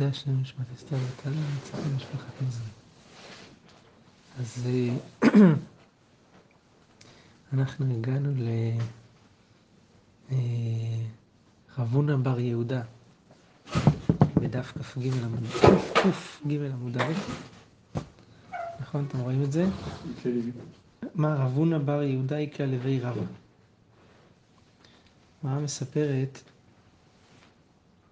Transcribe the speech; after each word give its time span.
מוקדש 0.00 0.24
למשפט 0.28 0.64
אסתר 0.76 0.96
ותלה, 0.96 1.32
נצטרך 1.56 1.80
למשפחת 1.92 2.42
נזרי. 2.42 2.66
אז 4.38 4.66
אנחנו 7.52 7.94
הגענו 7.94 8.32
לרבונה 11.78 12.16
בר 12.16 12.40
יהודה, 12.40 12.82
בדף 14.36 14.72
כ"ג 14.78 15.06
עמוד, 15.24 15.44
ק"ג 15.94 16.52
עמוד 16.72 16.96
א', 16.96 17.12
נכון? 18.80 19.04
אתם 19.08 19.18
רואים 19.18 19.42
את 19.42 19.52
זה? 19.52 19.64
מה 21.14 21.34
רבונה 21.34 21.78
בר 21.78 22.02
יהודה 22.02 22.40
יקרא 22.40 22.66
לוי 22.66 23.00
רבא. 23.00 23.22
מה 25.42 25.60
מספרת 25.60 26.40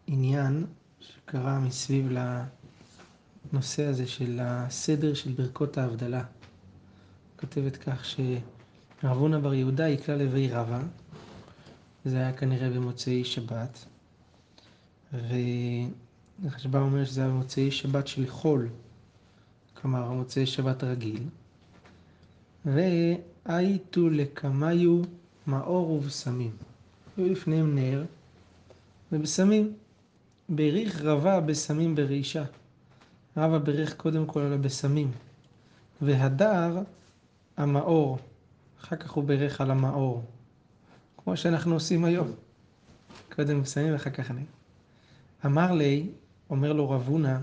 עניין 0.07 0.67
שקרה 1.01 1.59
מסביב 1.61 2.09
לנושא 3.53 3.85
הזה 3.85 4.07
של 4.07 4.39
הסדר 4.43 5.15
של 5.15 5.33
ברכות 5.33 5.79
ההבדלה. 5.79 6.25
כותבת 7.41 7.77
כך 7.77 8.05
שרבונה 9.03 9.39
בר 9.41 9.55
יהודה 9.55 9.89
יקרא 9.89 10.17
לוי 10.17 10.49
רבא, 10.53 10.81
זה 12.05 12.17
היה 12.17 12.33
כנראה 12.33 12.71
במוצאי 12.71 13.25
שבת, 13.25 13.85
וחשבה 16.43 16.81
אומר 16.81 17.05
שזה 17.05 17.21
היה 17.21 17.31
במוצאי 17.31 17.71
שבת 17.71 18.07
של 18.07 18.27
חול, 18.31 18.69
כלומר 19.75 20.11
מוצאי 20.11 20.47
שבת 20.47 20.85
רגיל, 20.85 21.23
והייתו 22.65 24.11
לקמיו 24.11 25.03
מאור 25.47 25.91
ובשמים. 25.91 26.51
היו 27.17 27.29
לפניהם 27.33 27.75
נר 27.75 28.05
ובשמים. 29.13 29.73
בריך 30.49 31.03
רבה 31.03 31.41
בשמים 31.41 31.95
ברישה. 31.95 32.45
רבה 33.37 33.59
בריך 33.59 33.95
קודם 33.95 34.27
כל 34.27 34.41
על 34.41 34.53
הבשמים. 34.53 35.11
והדר 36.03 36.79
המאור. 37.57 38.19
אחר 38.81 38.97
כך 38.97 39.11
הוא 39.11 39.25
ברך 39.25 39.61
על 39.61 39.71
המאור. 39.71 40.23
כמו 41.17 41.37
שאנחנו 41.37 41.75
עושים 41.75 42.05
היום. 42.05 42.33
קודם 43.33 43.63
בשמים 43.63 43.93
ואחר 43.93 44.11
כך 44.11 44.31
נר. 44.31 44.43
אמר 45.47 45.73
לי, 45.73 46.07
אומר 46.51 46.73
לו 46.73 46.91
רב 46.91 47.09
הונא, 47.09 47.39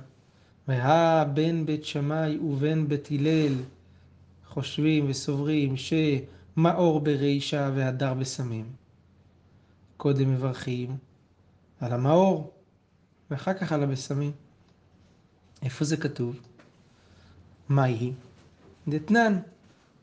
והא 0.67 1.23
בן 1.23 1.65
בית 1.65 1.85
שמאי 1.85 2.37
ובן 2.37 2.87
בית 2.87 3.07
הלל 3.11 3.53
חושבים 4.47 5.09
וסוברים 5.09 5.75
שמאור 5.77 6.99
ברישה 6.99 7.71
והדר 7.75 8.13
בשמים. 8.13 8.65
קודם 9.97 10.33
מברכים 10.33 10.97
על 11.79 11.93
המאור. 11.93 12.54
ואחר 13.31 13.53
כך 13.53 13.71
על 13.71 13.83
הבשמים. 13.83 14.31
איפה 15.63 15.85
זה 15.85 15.97
כתוב? 15.97 16.39
מהי? 17.69 18.13
דתנן, 18.87 19.39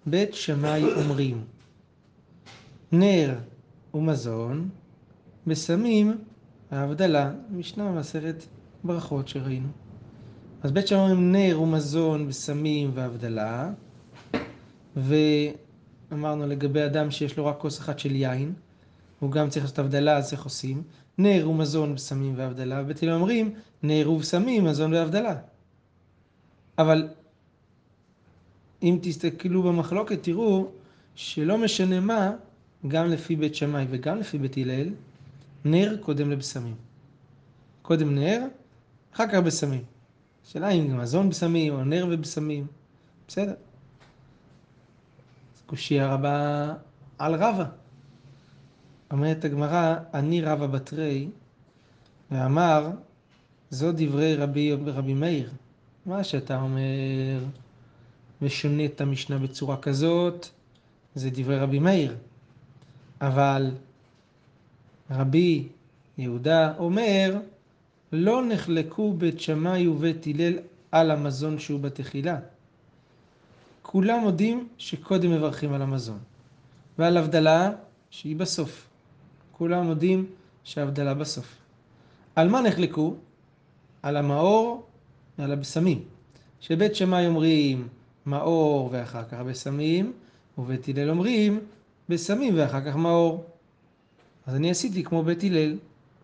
בית 0.07 0.35
שמאי 0.35 0.93
אומרים, 0.93 1.45
נר 2.93 3.35
ומזון, 3.95 4.69
בשמים 5.47 6.19
ההבדלה, 6.71 7.33
משנה 7.51 7.93
במסכת 7.93 8.45
ברכות 8.85 9.29
שראינו. 9.29 9.69
אז 10.63 10.73
בית 10.73 10.87
שמאי 10.87 11.01
אומרים 11.01 11.33
נר 11.33 11.61
ומזון, 11.61 12.29
בשמים 12.29 12.91
והבדלה, 12.95 13.71
ואמרנו 14.97 16.47
לגבי 16.47 16.85
אדם 16.85 17.11
שיש 17.11 17.37
לו 17.37 17.47
רק 17.47 17.59
כוס 17.59 17.81
אחת 17.81 17.99
של 17.99 18.15
יין, 18.15 18.55
הוא 19.21 19.31
גם 19.31 19.51
צריך 19.51 19.65
לעשות 19.65 19.79
הבדלה, 19.79 20.17
אז 20.17 20.33
איך 20.33 20.45
עושים? 20.45 20.83
נר 21.19 21.51
ומזון 21.51 21.95
בשמים 21.95 22.35
והבדלה, 22.37 22.83
הלל 23.03 23.13
אומרים 23.13 23.55
נר 23.83 24.11
ובשמים, 24.11 24.65
מזון 24.65 24.95
והבדלה. 24.95 25.35
אבל 26.79 27.09
אם 28.83 28.99
תסתכלו 29.03 29.63
במחלוקת 29.63 30.23
תראו 30.23 30.69
שלא 31.15 31.59
משנה 31.59 32.01
מה, 32.01 32.31
גם 32.89 33.11
לפי 33.11 33.37
בית 33.37 33.55
שמאי 33.55 33.87
וגם 33.91 34.19
לפי 34.19 34.39
בית 34.39 34.57
הלל, 34.57 34.89
נר 35.65 35.97
קודם 36.01 36.31
לבשמים. 36.31 36.75
קודם 37.83 38.15
נר, 38.15 38.41
אחר 39.15 39.29
כך 39.29 39.39
בשמים. 39.39 39.85
השאלה 40.47 40.69
אם 40.69 40.99
מזון 40.99 41.31
בשמים 41.31 41.75
או 41.75 41.85
נר 41.85 42.07
ובשמים, 42.11 42.67
בסדר. 43.29 43.55
קושייה 45.67 46.15
רבה 46.15 46.75
על 47.19 47.35
רבה. 47.35 47.82
אומרת 49.13 49.45
הגמרא, 49.45 49.97
אני 50.15 50.43
רבא 50.43 50.67
בתרי, 50.67 51.29
ואמר, 52.31 52.91
זו 53.71 53.93
דברי 53.93 54.35
רבי, 54.37 54.73
רבי 54.73 55.15
מאיר. 55.15 55.51
מה 56.07 56.25
שאתה 56.25 56.61
אומר, 56.61 57.45
ושונה 58.43 58.85
את 58.85 59.01
המשנה 59.01 59.39
בצורה 59.39 59.77
כזאת, 59.77 60.49
זה 61.15 61.31
דברי 61.31 61.59
רבי 61.59 61.79
מאיר. 61.79 62.17
אבל 63.21 63.71
רבי 65.11 65.69
יהודה 66.19 66.75
אומר, 66.79 67.41
לא 68.13 68.47
נחלקו 68.47 69.13
בית 69.13 69.41
שמאי 69.41 69.87
ובית 69.87 70.27
הלל 70.27 70.59
על 70.93 71.11
המזון 71.11 71.59
שהוא 71.59 71.81
בתחילה. 71.81 72.39
כולם 73.83 74.21
מודים 74.21 74.69
שקודם 74.79 75.31
מברכים 75.31 75.73
על 75.73 75.83
המזון, 75.83 76.19
ועל 76.99 77.17
הבדלה 77.17 77.71
שהיא 78.11 78.37
בסוף. 78.37 78.92
כולם 79.53 79.87
מודים 79.87 80.27
שההבדלה 80.65 81.15
בסוף. 81.15 81.57
על 82.37 82.49
מה 82.49 82.61
נחלקו? 82.61 83.15
על 84.03 84.17
המאור 84.17 84.87
ועל 85.39 85.53
הבשמים. 85.53 86.03
שבית 86.61 86.95
שמאי 86.95 87.27
אומרים 87.27 87.89
מאור 88.27 88.89
ואחר 88.93 89.25
כך 89.25 89.33
הבשמים, 89.33 90.13
ובית 90.59 90.89
הלל 90.89 91.11
אומרים 91.11 91.61
בשמים 92.09 92.55
ואחר 92.57 92.81
כך 92.91 92.97
מאור. 92.97 93.45
אז 94.47 94.55
אני 94.55 94.71
עשיתי 94.71 95.05
כמו 95.05 95.23
בית 95.23 95.45
הלל. 95.45 95.79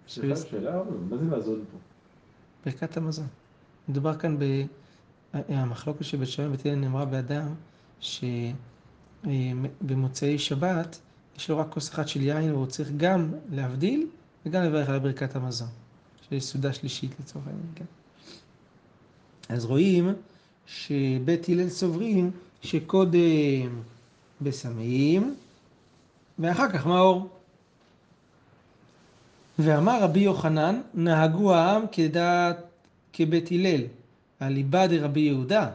סליחה, 0.09 0.37
שאלה, 0.37 0.83
מה 1.11 1.17
זה 1.17 1.25
מזון 1.25 1.65
פה? 1.72 1.78
ברכת 2.65 2.97
המזון. 2.97 3.27
מדובר 3.88 4.19
כאן 4.19 4.37
במחלוקת 5.34 6.05
של 6.05 6.17
בית 6.17 6.28
שמאי 6.28 6.49
ובית 6.49 6.67
הלל 6.67 6.75
נאמרה 6.75 7.05
באדם 7.05 7.55
שבמוצאי 9.25 10.38
שבת 10.38 11.00
יש 11.38 11.50
לו 11.50 11.59
רק 11.59 11.66
כוס 11.71 11.91
אחת 11.91 12.09
של 12.09 12.22
יין, 12.22 12.53
והוא 12.53 12.66
צריך 12.66 12.88
גם 12.97 13.32
להבדיל 13.50 14.06
וגם 14.47 14.62
לברך 14.62 14.88
על 14.88 14.99
ברכת 14.99 15.37
המזון, 15.37 15.69
שיש 16.28 16.44
סעודה 16.44 16.72
שלישית 16.72 17.10
לצורך 17.21 17.47
העניין, 17.47 17.66
כן. 17.75 17.84
אז 19.49 19.65
רואים 19.65 20.12
שבית 20.66 21.49
הלל 21.49 21.69
סוברים 21.69 22.31
שקודם 22.62 23.82
בשמים 24.43 25.34
ואחר 26.38 26.72
כך 26.72 26.87
מאור. 26.87 27.28
ואמר 29.59 30.03
רבי 30.03 30.20
יוחנן, 30.20 30.81
נהגו 30.94 31.55
העם 31.55 31.82
כדעת 31.93 32.56
כבית 33.12 33.50
הלל, 33.50 33.82
הליבה 34.41 34.87
דרבי 34.87 35.20
יהודה. 35.20 35.70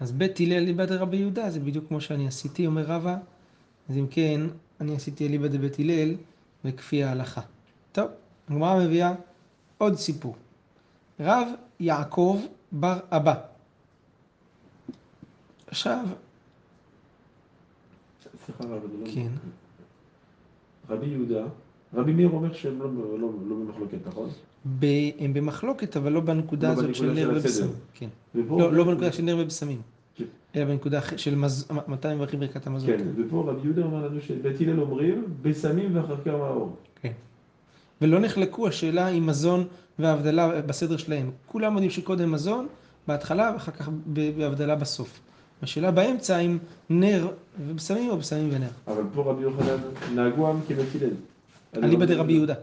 אז 0.00 0.12
בית 0.12 0.40
הלל 0.40 0.58
ליבה 0.58 0.86
דרבי 0.86 1.16
יהודה 1.16 1.50
זה 1.50 1.60
בדיוק 1.60 1.88
כמו 1.88 2.00
שאני 2.00 2.28
עשיתי, 2.28 2.66
אומר 2.66 2.82
רבא, 2.82 3.16
אז 3.88 3.96
אם 3.96 4.06
כן, 4.10 4.40
אני 4.80 4.96
עשיתי 4.96 5.26
אליבא 5.26 5.48
דבית 5.48 5.78
הלל 5.78 6.14
וכפי 6.64 7.04
ההלכה. 7.04 7.40
טוב, 7.92 8.10
הגמרא 8.48 8.84
מביאה 8.84 9.12
עוד 9.78 9.94
סיפור. 9.94 10.36
רב 11.20 11.48
יעקב 11.80 12.40
בר 12.72 12.98
אבא. 13.10 13.34
עכשיו... 15.66 16.06
סליחה 18.46 18.64
רב, 18.64 18.82
אני 18.84 19.10
לא... 19.10 19.14
כן. 19.14 19.32
רבי 20.90 21.06
יהודה, 21.06 21.44
רבי 21.94 22.12
מאיר 22.12 22.28
אומר 22.28 22.52
שהם 22.52 22.78
לא, 22.78 22.94
לא, 22.94 23.30
לא 23.48 23.56
במחלוקת, 23.56 23.98
נכון? 24.06 24.28
ב... 24.78 24.86
הם 25.18 25.34
במחלוקת, 25.34 25.96
אבל 25.96 26.12
לא 26.12 26.20
בנקודה 26.20 26.68
לא 26.68 26.72
הזאת 26.72 26.94
של 26.94 27.12
נר. 27.12 27.30
ובשמים. 27.36 27.70
כן. 27.94 28.08
לא, 28.34 28.72
לא 28.72 28.84
בנקודה 28.84 29.12
של 29.12 29.22
נר 29.22 29.36
ובשמים. 29.40 29.82
אלא 30.56 30.64
בנקודה 30.64 30.98
אחרת 30.98 31.18
של 31.18 31.34
מז... 31.34 31.68
מתי 31.88 32.14
מברכים 32.14 32.40
ברכת 32.40 32.66
המזון. 32.66 32.90
כן, 32.90 33.04
ופה 33.16 33.44
רבי 33.46 33.60
יהודה 33.64 33.82
אומר 33.82 34.06
לנו 34.06 34.20
שבית 34.20 34.60
הלל 34.60 34.80
אומרים 34.80 35.24
בשמים 35.42 35.96
ואחר 35.96 36.16
כך 36.16 36.26
מאור. 36.26 36.76
כן. 37.02 37.12
ולא 38.00 38.20
נחלקו 38.20 38.68
השאלה 38.68 39.08
אם 39.08 39.26
מזון 39.26 39.66
והבדלה 39.98 40.62
בסדר 40.62 40.96
שלהם. 40.96 41.30
כולם 41.46 41.72
יודעים 41.72 41.90
שקודם 41.90 42.32
מזון 42.32 42.66
בהתחלה 43.06 43.50
ואחר 43.54 43.72
כך 43.72 43.88
בהבדלה 44.06 44.74
בסוף. 44.74 45.20
השאלה 45.62 45.90
באמצע 45.90 46.38
אם 46.38 46.58
נר 46.90 47.28
ובשמים 47.66 48.10
או 48.10 48.16
בשמים 48.16 48.48
ונר. 48.52 48.68
אבל 48.86 49.02
פה 49.14 49.22
רבי 49.22 49.42
יוחנן 49.42 49.76
נהגו 50.14 50.48
עם 50.48 50.60
כבית 50.68 51.02
הלל. 51.02 51.84
אליבא 51.84 52.04
דרבי 52.04 52.32
יהודה. 52.32 52.54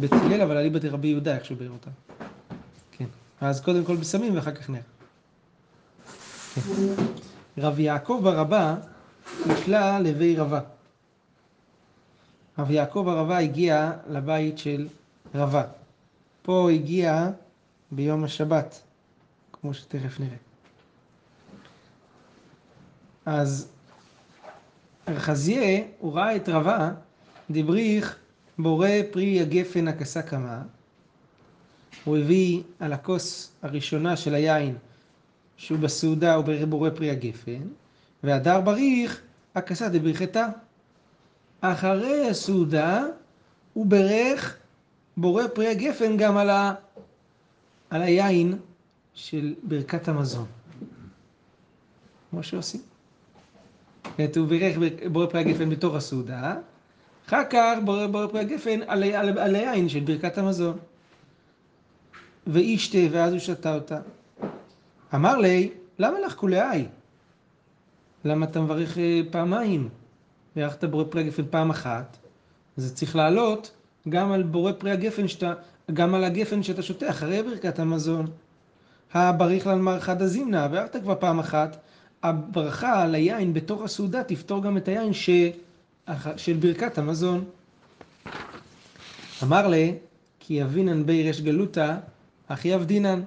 בית 0.00 0.12
הלל 0.12 0.40
אבל 0.40 0.56
אליבא 0.56 0.78
דרבי 0.78 1.08
יהודה 1.08 1.36
איך 1.36 1.44
שהוא 1.44 1.58
ביאר 1.58 1.70
אותה. 1.70 1.90
כן. 2.92 3.04
אז 3.40 3.60
קודם 3.60 3.84
כל 3.84 3.96
בשמים 3.96 4.36
ואחר 4.36 4.54
כך 4.54 4.70
נר. 4.70 4.78
רב 7.58 7.80
יעקב 7.80 8.26
אבא 8.40 8.76
נקלע 9.46 10.00
לבי 10.00 10.36
רבה. 10.36 10.60
רב 12.58 12.70
יעקב 12.70 13.08
אבא 13.20 13.36
הגיע 13.36 13.92
לבית 14.08 14.58
של 14.58 14.88
רבה. 15.34 15.64
פה 16.42 16.70
הגיע 16.70 17.30
ביום 17.90 18.24
השבת, 18.24 18.82
כמו 19.52 19.74
שתכף 19.74 20.20
נראה. 20.20 20.36
אז 23.26 23.68
רחזיה, 25.08 25.82
הוא 25.98 26.14
ראה 26.14 26.36
את 26.36 26.48
רבה, 26.48 26.90
דבריך 27.50 28.16
בורא 28.58 28.88
פרי 29.12 29.40
הגפן 29.40 29.88
הכסה 29.88 30.22
קמה. 30.22 30.62
הוא 32.04 32.16
הביא 32.16 32.62
על 32.80 32.92
הכוס 32.92 33.52
הראשונה 33.62 34.16
של 34.16 34.34
היין, 34.34 34.76
שהוא 35.56 35.78
בסעודה, 35.78 36.40
בורא 36.68 36.90
פרי 36.90 37.10
הגפן, 37.10 37.62
והדר 38.22 38.60
בריך 38.60 39.20
הכסה 39.54 39.88
דבריכתה. 39.88 40.48
אחרי 41.60 42.28
הסעודה 42.28 43.04
הוא 43.72 43.86
ברך 43.86 44.56
בורא 45.16 45.42
פרי 45.54 45.68
הגפן 45.68 46.16
גם 46.16 46.36
על, 46.36 46.50
ה... 46.50 46.74
על 47.90 48.02
היין 48.02 48.58
של 49.14 49.54
ברכת 49.62 50.08
המזון. 50.08 50.46
כמו 52.30 52.42
שעושים. 52.42 52.80
הוא 54.36 54.46
בירך 54.48 54.78
בורא 55.12 55.26
פרי 55.26 55.40
הגפן 55.40 55.70
בתור 55.70 55.96
הסעודה, 55.96 56.56
אחר 57.28 57.42
כך 57.50 57.76
בורא, 57.84 58.06
בורא 58.06 58.26
פרי 58.26 58.40
הגפן 58.40 58.80
על, 58.86 59.02
על, 59.04 59.38
על 59.38 59.54
היין 59.54 59.88
של 59.88 60.00
ברכת 60.00 60.38
המזון. 60.38 60.78
וישתה, 62.46 62.98
ואז 63.10 63.32
הוא 63.32 63.40
שתה 63.40 63.74
אותה. 63.74 64.00
אמר 65.14 65.38
לי, 65.38 65.70
למה 65.98 66.20
לך 66.20 66.34
כולי? 66.34 66.86
למה 68.24 68.46
אתה 68.46 68.60
מברך 68.60 68.98
אה, 68.98 69.20
פעמיים? 69.30 69.88
בירכת 70.56 70.84
בורא 70.84 71.04
פרי 71.10 71.22
הגפן 71.22 71.42
פעם 71.50 71.70
אחת, 71.70 72.16
זה 72.76 72.94
צריך 72.94 73.16
לעלות 73.16 73.70
גם 74.08 74.32
על 74.32 74.42
בורא 74.42 74.72
פרי 74.72 74.90
הגפן 74.90 75.28
שאתה, 75.28 75.54
גם 75.92 76.14
על 76.14 76.24
הגפן 76.24 76.62
שאתה 76.62 76.82
שותה 76.82 77.10
אחרי 77.10 77.42
ברכת 77.42 77.78
המזון. 77.78 78.26
הבריך 79.12 79.66
לנמר 79.66 80.00
חד 80.00 80.22
הזימנה, 80.22 80.68
כבר 81.02 81.14
פעם 81.20 81.38
אחת, 81.38 81.76
הברכה 82.22 83.02
על 83.02 83.14
היין 83.14 83.54
בתוך 83.54 83.82
הסעודה 83.82 84.24
תפתור 84.24 84.62
גם 84.62 84.76
את 84.76 84.88
היין 84.88 85.12
ש... 85.12 85.30
של 86.36 86.52
ברכת 86.52 86.98
המזון. 86.98 87.44
אמר 89.42 89.68
לי, 89.68 89.94
כי 90.40 90.54
יבינן 90.54 91.06
בי 91.06 91.30
רש 91.30 91.40
גלותה, 91.40 91.98
אך 92.48 92.64
יבדינן. 92.64 93.22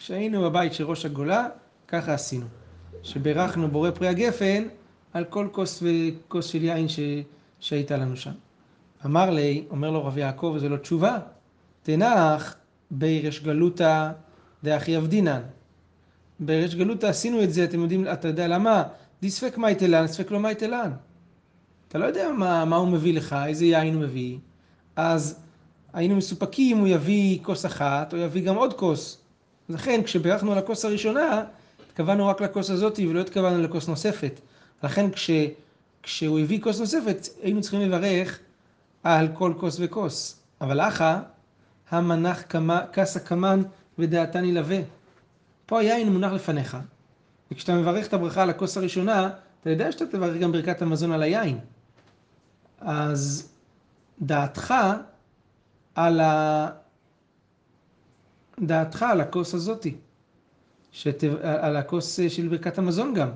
כשהיינו 0.00 0.42
בבית 0.42 0.72
של 0.72 0.84
ראש 0.84 1.04
הגולה, 1.04 1.48
ככה 1.88 2.14
עשינו. 2.14 2.46
שברכנו 3.02 3.68
בורא 3.68 3.90
פרי 3.90 4.08
הגפן 4.08 4.62
על 5.12 5.24
כל 5.24 5.48
כוס 5.52 5.82
וכוס 5.82 6.46
של 6.46 6.64
יין 6.64 6.88
ש... 6.88 7.00
שהייתה 7.60 7.96
לנו 7.96 8.16
שם. 8.16 8.30
אמר 9.06 9.30
לי, 9.30 9.64
אומר 9.70 9.90
לו 9.90 10.04
רב 10.04 10.18
יעקב, 10.18 10.56
זה 10.60 10.68
לא 10.68 10.76
תשובה, 10.76 11.18
תנח 11.82 12.56
בי 12.90 13.28
רש 13.28 13.40
גלותה 13.40 14.12
דאחי 14.64 14.90
יבדינן. 14.90 15.40
בריש 16.40 16.74
גלותא 16.74 17.06
עשינו 17.06 17.42
את 17.42 17.52
זה, 17.52 17.64
אתם 17.64 17.80
יודעים, 17.80 18.06
אתה 18.12 18.28
יודע 18.28 18.48
למה? 18.48 18.82
די 19.22 19.30
ספק 19.30 19.58
מי 19.58 19.74
תלן, 19.74 20.06
ספק 20.06 20.30
לא 20.30 20.40
מי 20.40 20.54
תלן. 20.54 20.90
אתה 21.88 21.98
לא 21.98 22.04
יודע 22.04 22.28
מה, 22.38 22.64
מה 22.64 22.76
הוא 22.76 22.88
מביא 22.88 23.14
לך, 23.14 23.36
איזה 23.46 23.64
יין 23.64 23.94
הוא 23.94 24.02
מביא. 24.02 24.38
אז 24.96 25.40
היינו 25.92 26.16
מסופקים, 26.16 26.78
הוא 26.78 26.88
יביא 26.88 27.38
כוס 27.42 27.66
אחת, 27.66 28.12
או 28.12 28.18
יביא 28.18 28.42
גם 28.42 28.56
עוד 28.56 28.74
כוס. 28.74 29.19
לכן, 29.70 30.02
כשבירכנו 30.02 30.52
על 30.52 30.58
הכוס 30.58 30.84
הראשונה, 30.84 31.44
התכוונו 31.86 32.26
רק 32.26 32.40
לכוס 32.40 32.70
הזאת 32.70 32.98
ולא 32.98 33.20
התכוונו 33.20 33.62
לכוס 33.62 33.88
נוספת. 33.88 34.40
לכן, 34.82 35.10
כש, 35.10 35.30
כשהוא 36.02 36.40
הביא 36.40 36.60
כוס 36.62 36.80
נוספת, 36.80 37.28
היינו 37.42 37.60
צריכים 37.60 37.80
לברך 37.80 38.38
על 39.02 39.28
כל 39.34 39.54
כוס 39.60 39.76
וכוס. 39.80 40.40
אבל 40.60 40.80
אחא, 40.80 41.18
המנח 41.90 42.42
כסה 42.92 43.20
קמן 43.20 43.62
ודעתן 43.98 44.44
ילווה. 44.44 44.78
פה 45.66 45.80
היין 45.80 46.12
מונח 46.12 46.32
לפניך, 46.32 46.76
וכשאתה 47.50 47.74
מברך 47.74 48.06
את 48.06 48.14
הברכה 48.14 48.42
על 48.42 48.50
הכוס 48.50 48.76
הראשונה, 48.76 49.30
אתה 49.60 49.70
יודע 49.70 49.92
שאתה 49.92 50.06
תברך 50.06 50.36
גם 50.36 50.52
ברכת 50.52 50.82
המזון 50.82 51.12
על 51.12 51.22
היין. 51.22 51.58
אז 52.80 53.52
דעתך 54.22 54.74
על 55.94 56.20
ה... 56.20 56.68
דעתך 58.60 59.02
על 59.02 59.20
הכוס 59.20 59.54
הזאתי, 59.54 59.94
שת... 60.92 61.24
על 61.42 61.76
הכוס 61.76 62.20
של 62.28 62.48
ברכת 62.48 62.78
המזון 62.78 63.14
גם. 63.14 63.28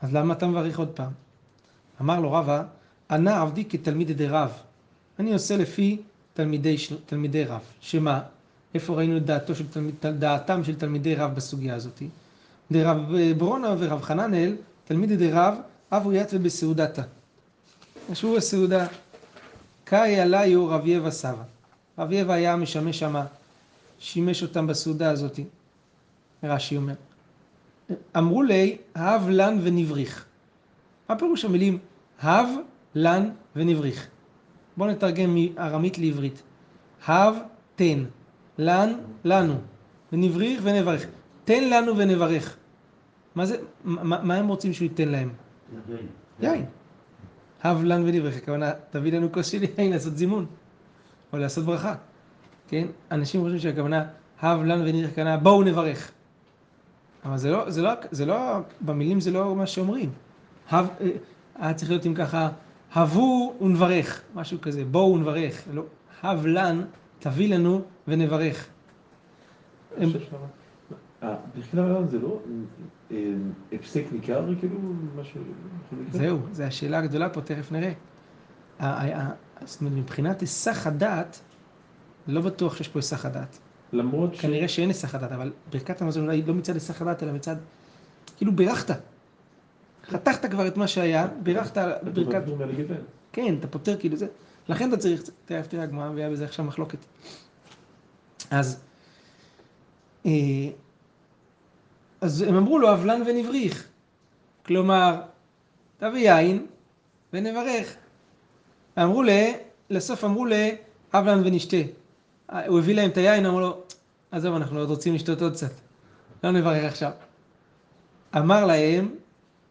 אז 0.00 0.12
למה 0.12 0.34
אתה 0.34 0.46
מברך 0.46 0.78
עוד 0.78 0.88
פעם? 0.88 1.12
אמר 2.00 2.20
לו 2.20 2.32
רבא, 2.32 2.62
ענה 3.10 3.42
עבדי 3.42 3.64
כתלמיד 3.64 4.10
ידי 4.10 4.26
רב. 4.26 4.52
אני 5.18 5.32
עושה 5.32 5.56
לפי 5.56 6.02
תלמידי, 6.34 6.76
תלמידי 7.06 7.44
רב. 7.44 7.60
שמה? 7.80 8.20
איפה 8.74 8.94
ראינו 8.94 9.16
את 9.16 9.56
של 9.56 9.68
תלמיד, 9.68 9.94
דעתם 10.18 10.64
של 10.64 10.76
תלמידי 10.76 11.14
רב 11.14 11.34
בסוגיה 11.34 11.74
הזאת? 11.74 12.02
דרב 12.72 12.98
ברונה 13.38 13.74
ורב 13.78 14.02
חננאל, 14.02 14.56
תלמידי 14.84 15.16
דרב, 15.16 15.54
אבו 15.92 16.12
יתווה 16.12 16.38
בסעודתה. 16.38 17.02
ישבו 18.10 18.34
בסעודה. 18.34 18.86
קאי 19.84 20.20
עליו 20.20 20.66
רב 20.66 20.86
יבא 20.86 21.10
סבא. 21.10 21.42
רב 21.98 22.12
יבא 22.12 22.32
היה 22.32 22.56
משמש 22.56 22.98
שמה, 22.98 23.26
שימש 23.98 24.42
אותם 24.42 24.66
בסעודה 24.66 25.10
הזאת. 25.10 25.40
רש"י 26.42 26.76
אומר. 26.76 26.94
אמרו 28.16 28.42
לי, 28.42 28.76
הב 28.94 29.28
לן 29.28 29.58
ונבריך. 29.62 30.24
מה 31.08 31.18
פירוש 31.18 31.44
המילים 31.44 31.78
הב, 32.20 32.48
לן 32.94 33.30
ונבריך? 33.56 34.08
בואו 34.76 34.90
נתרגם 34.90 35.34
מארמית 35.34 35.98
לעברית. 35.98 36.42
הב, 37.06 37.34
תן. 37.76 38.04
לן, 38.58 38.92
לנו, 39.24 39.54
ונבריך 40.12 40.60
ונברך. 40.62 41.06
תן 41.44 41.70
לנו 41.70 41.96
ונברך. 41.96 42.56
מה 43.34 43.46
זה, 43.46 43.56
מה, 43.84 44.22
מה 44.22 44.34
הם 44.34 44.48
רוצים 44.48 44.72
שהוא 44.72 44.88
ייתן 44.88 45.08
להם? 45.08 45.30
יין. 46.40 46.64
הב 47.62 47.82
לן 47.84 48.02
ונברך, 48.02 48.36
הכוונה, 48.36 48.72
תביא 48.90 49.12
לנו 49.12 49.32
כוס 49.32 49.46
של 49.46 49.62
יין 49.62 49.90
לעשות 49.90 50.16
זימון, 50.16 50.46
או 51.32 51.38
לעשות 51.38 51.64
ברכה. 51.64 51.94
כן? 52.68 52.86
אנשים 53.10 53.40
חושבים 53.40 53.60
שהכוונה, 53.60 54.04
הב 54.40 54.60
ונברך, 54.60 55.10
הכוונה, 55.12 55.36
בואו 55.36 55.62
נברך. 55.62 56.10
אבל 57.24 57.36
זה 57.36 57.50
לא, 57.50 57.70
זה 57.70 57.82
לא, 57.82 57.90
זה 58.10 58.26
לא, 58.26 58.58
במילים 58.80 59.20
זה 59.20 59.30
לא 59.30 59.54
מה 59.54 59.66
שאומרים. 59.66 60.10
הב, 60.70 60.88
אה, 61.00 61.10
היה 61.54 61.74
צריך 61.74 61.90
להיות 61.90 62.06
אם 62.06 62.14
ככה, 62.14 62.48
הבו 62.92 63.54
ונברך, 63.60 64.22
משהו 64.34 64.60
כזה, 64.60 64.84
בואו 64.84 65.18
נברך. 65.18 65.62
לא, 65.72 65.82
הב 66.22 66.46
לן, 66.46 66.82
תביא 67.18 67.54
לנו 67.54 67.82
ונברך. 68.08 68.68
בתחילת 71.56 71.84
הרעיון 71.84 72.08
זה 72.08 72.18
לא 72.18 72.40
אה, 73.10 73.16
הפסק 73.72 74.04
ניכר, 74.12 74.54
כאילו, 74.60 74.78
מה 75.16 75.24
ש... 75.24 75.36
זהו, 76.10 76.38
זו 76.52 76.62
השאלה 76.62 76.98
הגדולה 76.98 77.28
פה, 77.28 77.40
תכף 77.40 77.72
נראה. 77.72 77.92
זאת 79.64 79.80
אומרת, 79.80 79.94
מבחינת 79.96 80.40
היסח 80.40 80.86
הדעת, 80.86 81.40
לא 82.28 82.40
בטוח 82.40 82.76
שיש 82.76 82.88
פה 82.88 82.98
היסח 82.98 83.26
הדעת. 83.26 83.58
למרות 83.92 84.34
ש... 84.34 84.40
כנראה 84.40 84.68
שאין 84.68 84.88
היסח 84.88 85.14
הדעת, 85.14 85.32
אבל 85.32 85.52
ברכת 85.70 86.02
המזון 86.02 86.24
אולי 86.24 86.42
לא 86.42 86.54
מצד 86.54 86.74
היסח 86.74 87.02
הדעת, 87.02 87.22
אלא 87.22 87.32
מצד... 87.32 87.56
כאילו 88.36 88.52
בירכת. 88.52 88.96
חתכת 90.06 90.50
כבר 90.50 90.66
את 90.66 90.76
מה 90.76 90.86
שהיה, 90.86 91.26
בירכת 91.42 91.76
על 91.76 91.92
ברכת... 92.14 92.42
כן, 93.32 93.54
אתה 93.60 93.68
פותר 93.68 93.98
כאילו 93.98 94.16
זה. 94.16 94.26
לכן 94.68 94.88
אתה 94.88 94.96
צריך, 94.96 95.22
תכף 95.44 95.66
תראה, 95.66 95.82
הגמרא 95.82 96.10
מביאה 96.10 96.30
בזה 96.30 96.44
עכשיו 96.44 96.64
מחלוקת. 96.64 96.98
אז, 98.50 98.80
אה, 100.26 100.30
אז 102.20 102.42
הם 102.42 102.56
אמרו 102.56 102.78
לו, 102.78 102.92
אבלן 102.92 103.22
ונבריך. 103.26 103.88
כלומר, 104.66 105.22
תביא 105.98 106.32
יין 106.32 106.66
ונברך. 107.32 107.96
אמרו 108.98 109.22
ל... 109.22 109.30
לסוף 109.90 110.24
אמרו 110.24 110.46
ל... 110.46 110.52
אבלן 111.14 111.42
ונשתה. 111.44 111.76
הוא 112.66 112.78
הביא 112.78 112.94
להם 112.94 113.10
את 113.10 113.16
היין, 113.16 113.46
אמרו 113.46 113.60
לו, 113.60 113.82
עזוב, 114.30 114.54
אנחנו 114.54 114.78
עוד 114.78 114.90
רוצים 114.90 115.14
לשתות 115.14 115.42
עוד 115.42 115.52
קצת. 115.52 115.70
לא 116.44 116.50
נברך 116.50 116.84
עכשיו. 116.84 117.10
אמר 118.36 118.66
להם, 118.66 119.14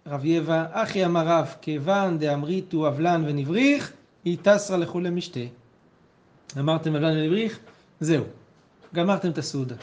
רב 0.07 0.25
יבא, 0.25 0.65
אחי 0.71 1.05
אמר 1.05 1.27
רב, 1.27 1.55
כיוון 1.61 2.19
דאמריתו 2.19 2.87
אבלן 2.87 3.23
ונבריך, 3.27 3.91
היא 4.25 4.37
טסרה 4.41 4.77
לכולי 4.77 5.09
משתה. 5.09 5.39
אמרתם 6.59 6.95
אבלן 6.95 7.17
ונבריך, 7.17 7.59
זהו. 7.99 8.23
גמרתם 8.95 9.29
את 9.29 9.37
הסעודה. 9.37 9.75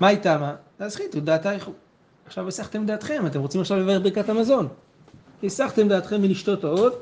מה 0.00 0.10
איתה 0.10 0.38
מה? 0.38 0.54
להסחיתו 0.80 1.20
דעתייך. 1.20 1.68
עכשיו 2.26 2.48
הסחתם 2.48 2.86
דעתכם, 2.86 3.26
אתם 3.26 3.40
רוצים 3.40 3.60
עכשיו 3.60 3.78
לברך 3.78 4.02
ברכת 4.02 4.28
המזון. 4.28 4.68
הסחתם 5.42 5.88
דעתכם 5.88 6.22
מלשתות 6.22 6.64
עוד, 6.64 6.92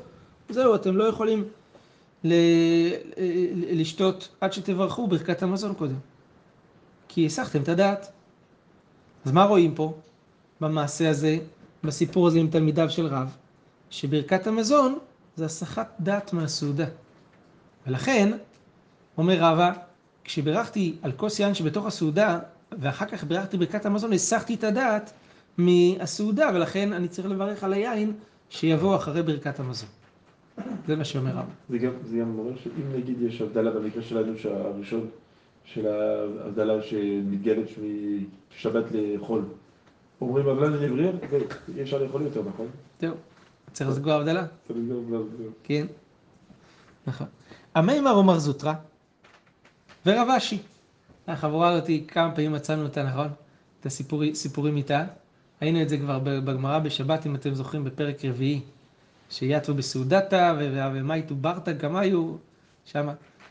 זהו, 0.49 0.75
אתם 0.75 0.97
לא 0.97 1.03
יכולים 1.03 1.43
ל... 2.23 2.33
לשתות 3.71 4.29
עד 4.41 4.53
שתברכו 4.53 5.07
ברכת 5.07 5.43
המזון 5.43 5.73
קודם. 5.73 5.95
כי 7.07 7.25
הסחתם 7.25 7.61
את 7.61 7.69
הדעת. 7.69 8.11
אז 9.25 9.31
מה 9.31 9.43
רואים 9.43 9.75
פה, 9.75 9.93
במעשה 10.61 11.09
הזה, 11.09 11.37
בסיפור 11.83 12.27
הזה 12.27 12.39
עם 12.39 12.49
תלמידיו 12.49 12.89
של 12.89 13.05
רב? 13.05 13.35
שברכת 13.89 14.47
המזון 14.47 14.97
זה 15.35 15.45
הסחת 15.45 15.95
דעת 15.99 16.33
מהסעודה. 16.33 16.85
ולכן, 17.87 18.31
אומר 19.17 19.37
רבא, 19.39 19.71
כשבירכתי 20.23 20.95
על 21.01 21.11
כוס 21.11 21.39
יין 21.39 21.53
שבתוך 21.53 21.85
הסעודה, 21.85 22.39
ואחר 22.71 23.05
כך 23.05 23.23
בירכתי 23.23 23.57
ברכת 23.57 23.85
המזון, 23.85 24.13
הסחתי 24.13 24.53
את 24.53 24.63
הדעת 24.63 25.13
מהסעודה, 25.57 26.49
ולכן 26.53 26.93
אני 26.93 27.07
צריך 27.07 27.27
לברך 27.27 27.63
על 27.63 27.73
היין 27.73 28.13
שיבוא 28.49 28.95
אחרי 28.95 29.23
ברכת 29.23 29.59
המזון. 29.59 29.89
זה 30.91 30.95
מה 30.95 31.05
שאומר 31.05 31.31
רבא. 31.31 31.51
זה 31.69 31.77
גם, 31.77 31.91
זה 32.05 32.17
גם 32.17 32.39
אומר 32.39 32.57
שאם 32.57 32.93
נגיד 32.97 33.21
יש 33.21 33.41
הבדלה 33.41 33.71
במקרה 33.71 34.03
שלנו 34.03 34.37
שהראשון 34.37 35.07
של 35.65 35.87
ההבדלה 35.87 36.81
שמתגלת 36.81 37.67
משבת 38.55 38.83
לחול, 38.91 39.45
אומרים 40.21 40.47
הבדלה 40.47 40.69
לבריר, 40.87 41.17
ואי 41.29 41.81
אפשר 41.81 42.03
לאכול 42.03 42.21
יותר, 42.21 42.41
נכון? 42.47 42.67
זהו, 43.01 43.15
צריך 43.73 43.89
לסגור 43.89 44.13
הבדלה. 44.13 44.45
צריך 44.67 44.79
לסגור 44.79 44.97
הבדלה. 44.99 45.49
כן, 45.63 45.85
נכון. 47.07 47.27
המימר 47.75 48.11
אומר 48.11 48.39
זוטרא 48.39 48.73
ורב 50.05 50.27
אשי. 50.37 50.57
החבורה 51.27 51.69
הזאת, 51.69 51.89
כמה 52.07 52.31
פעמים 52.31 52.51
מצאנו 52.51 52.83
אותה, 52.83 53.03
נכון? 53.03 53.27
את 53.79 53.85
הסיפורים 53.85 54.77
איתה. 54.77 55.05
ראינו 55.61 55.81
את 55.81 55.89
זה 55.89 55.97
כבר 55.97 56.19
בגמרא 56.19 56.79
בשבת, 56.79 57.25
אם 57.25 57.35
אתם 57.35 57.53
זוכרים, 57.53 57.83
בפרק 57.83 58.25
רביעי. 58.25 58.61
שיתו 59.31 59.73
בסעודתה, 59.73 60.55
ומה 60.93 61.13
איתו 61.13 61.35
ברתא, 61.35 61.71
גם 61.71 61.95
היו 61.95 62.35
שם. 62.85 63.09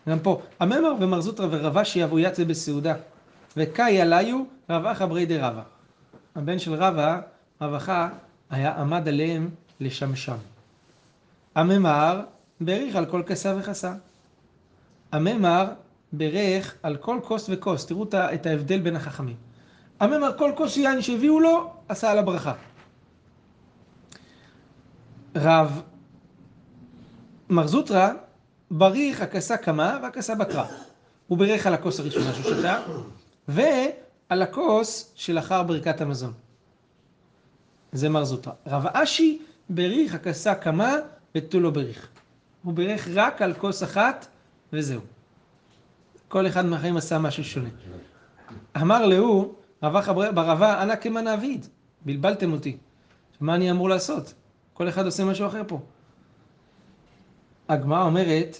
גם 0.08 0.18
פה, 0.18 0.42
הממר 0.60 0.94
ומר 1.00 1.20
זוטרא 1.20 1.46
ורבה 1.50 1.84
שיבו 1.84 2.18
יצא 2.18 2.44
בסעודה. 2.44 2.94
וקאי 3.56 4.00
עליו 4.00 4.42
רב 4.70 4.86
אחא 4.86 5.06
ברי 5.06 5.26
דרבה. 5.26 5.62
הבן 6.36 6.58
של 6.58 6.74
רבה, 6.74 7.20
רב 7.60 7.74
אחא, 7.74 8.08
היה 8.50 8.80
עמד 8.80 9.08
עליהם 9.08 9.48
לשמשם. 9.80 10.36
הממר 11.54 12.20
בריך 12.60 12.96
על 12.96 13.06
כל 13.06 13.22
כסה 13.26 13.54
וכסה. 13.58 13.92
הממר 15.12 15.66
ברך 16.12 16.74
על 16.82 16.96
כל 16.96 17.18
כוס 17.24 17.46
וכוס. 17.52 17.86
תראו 17.86 18.06
את 18.14 18.46
ההבדל 18.46 18.80
בין 18.80 18.96
החכמים. 18.96 19.36
הממר 20.00 20.38
כל 20.38 20.52
כוס 20.56 20.76
יין 20.76 21.02
שהביאו 21.02 21.40
לו, 21.40 21.72
עשה 21.88 22.10
על 22.10 22.18
הברכה. 22.18 22.52
רב 25.36 25.82
מר 27.48 27.66
זוטרא 27.66 28.10
בריך 28.70 29.22
הכסה 29.22 29.56
קמה 29.56 29.98
והכסה 30.02 30.34
בקרה. 30.34 30.66
הוא 31.26 31.38
בירך 31.38 31.66
על 31.66 31.74
הכוס 31.74 32.00
הראשונה 32.00 32.32
שהוא 32.34 32.54
שתה, 32.54 32.82
ועל 33.48 34.42
הכוס 34.42 35.12
שלאחר 35.14 35.62
ברכת 35.62 36.00
המזון. 36.00 36.32
זה 37.92 38.08
מר 38.08 38.24
זוטרא. 38.24 38.52
רב 38.66 38.86
אשי 38.86 39.42
בריך 39.68 40.14
הכסה 40.14 40.54
קמה 40.54 40.94
ותו 41.34 41.60
לא 41.60 41.70
בריך. 41.70 42.08
הוא 42.62 42.74
בירך 42.74 43.08
רק 43.14 43.42
על 43.42 43.54
כוס 43.54 43.82
אחת 43.82 44.26
וזהו. 44.72 45.00
כל 46.28 46.46
אחד 46.46 46.64
מהחיים 46.64 46.96
עשה 46.96 47.18
משהו 47.18 47.44
שונה. 47.44 47.68
אמר 48.76 49.06
להו, 49.06 49.54
רבך 49.82 50.08
ברבה, 50.34 50.82
אנא 50.82 50.96
כמא 50.96 51.20
נעביד, 51.20 51.66
בלבלתם 52.04 52.52
אותי. 52.52 52.76
מה 53.40 53.54
אני 53.54 53.70
אמור 53.70 53.88
לעשות? 53.88 54.34
כל 54.74 54.88
אחד 54.88 55.04
עושה 55.04 55.24
משהו 55.24 55.46
אחר 55.46 55.62
פה. 55.66 55.80
הגמרא 57.68 58.04
אומרת, 58.04 58.56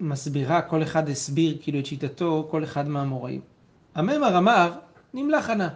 מסבירה, 0.00 0.62
כל 0.62 0.82
אחד 0.82 1.08
הסביר 1.08 1.56
כאילו 1.60 1.78
את 1.78 1.86
שיטתו, 1.86 2.48
כל 2.50 2.64
אחד 2.64 2.88
מהאמוראים. 2.88 3.40
הממר 3.94 4.38
אמר, 4.38 4.72
נמלח 5.14 5.50
ענה. 5.50 5.68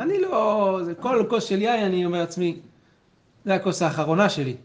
אני 0.00 0.20
לא, 0.20 0.78
זה 0.84 0.94
כל 0.94 1.24
כוס 1.30 1.44
של 1.44 1.62
יין, 1.62 1.84
אני 1.84 2.06
אומר 2.06 2.18
לעצמי, 2.18 2.60
זה 3.44 3.54
הכוס 3.54 3.82
האחרונה 3.82 4.28
שלי. 4.28 4.56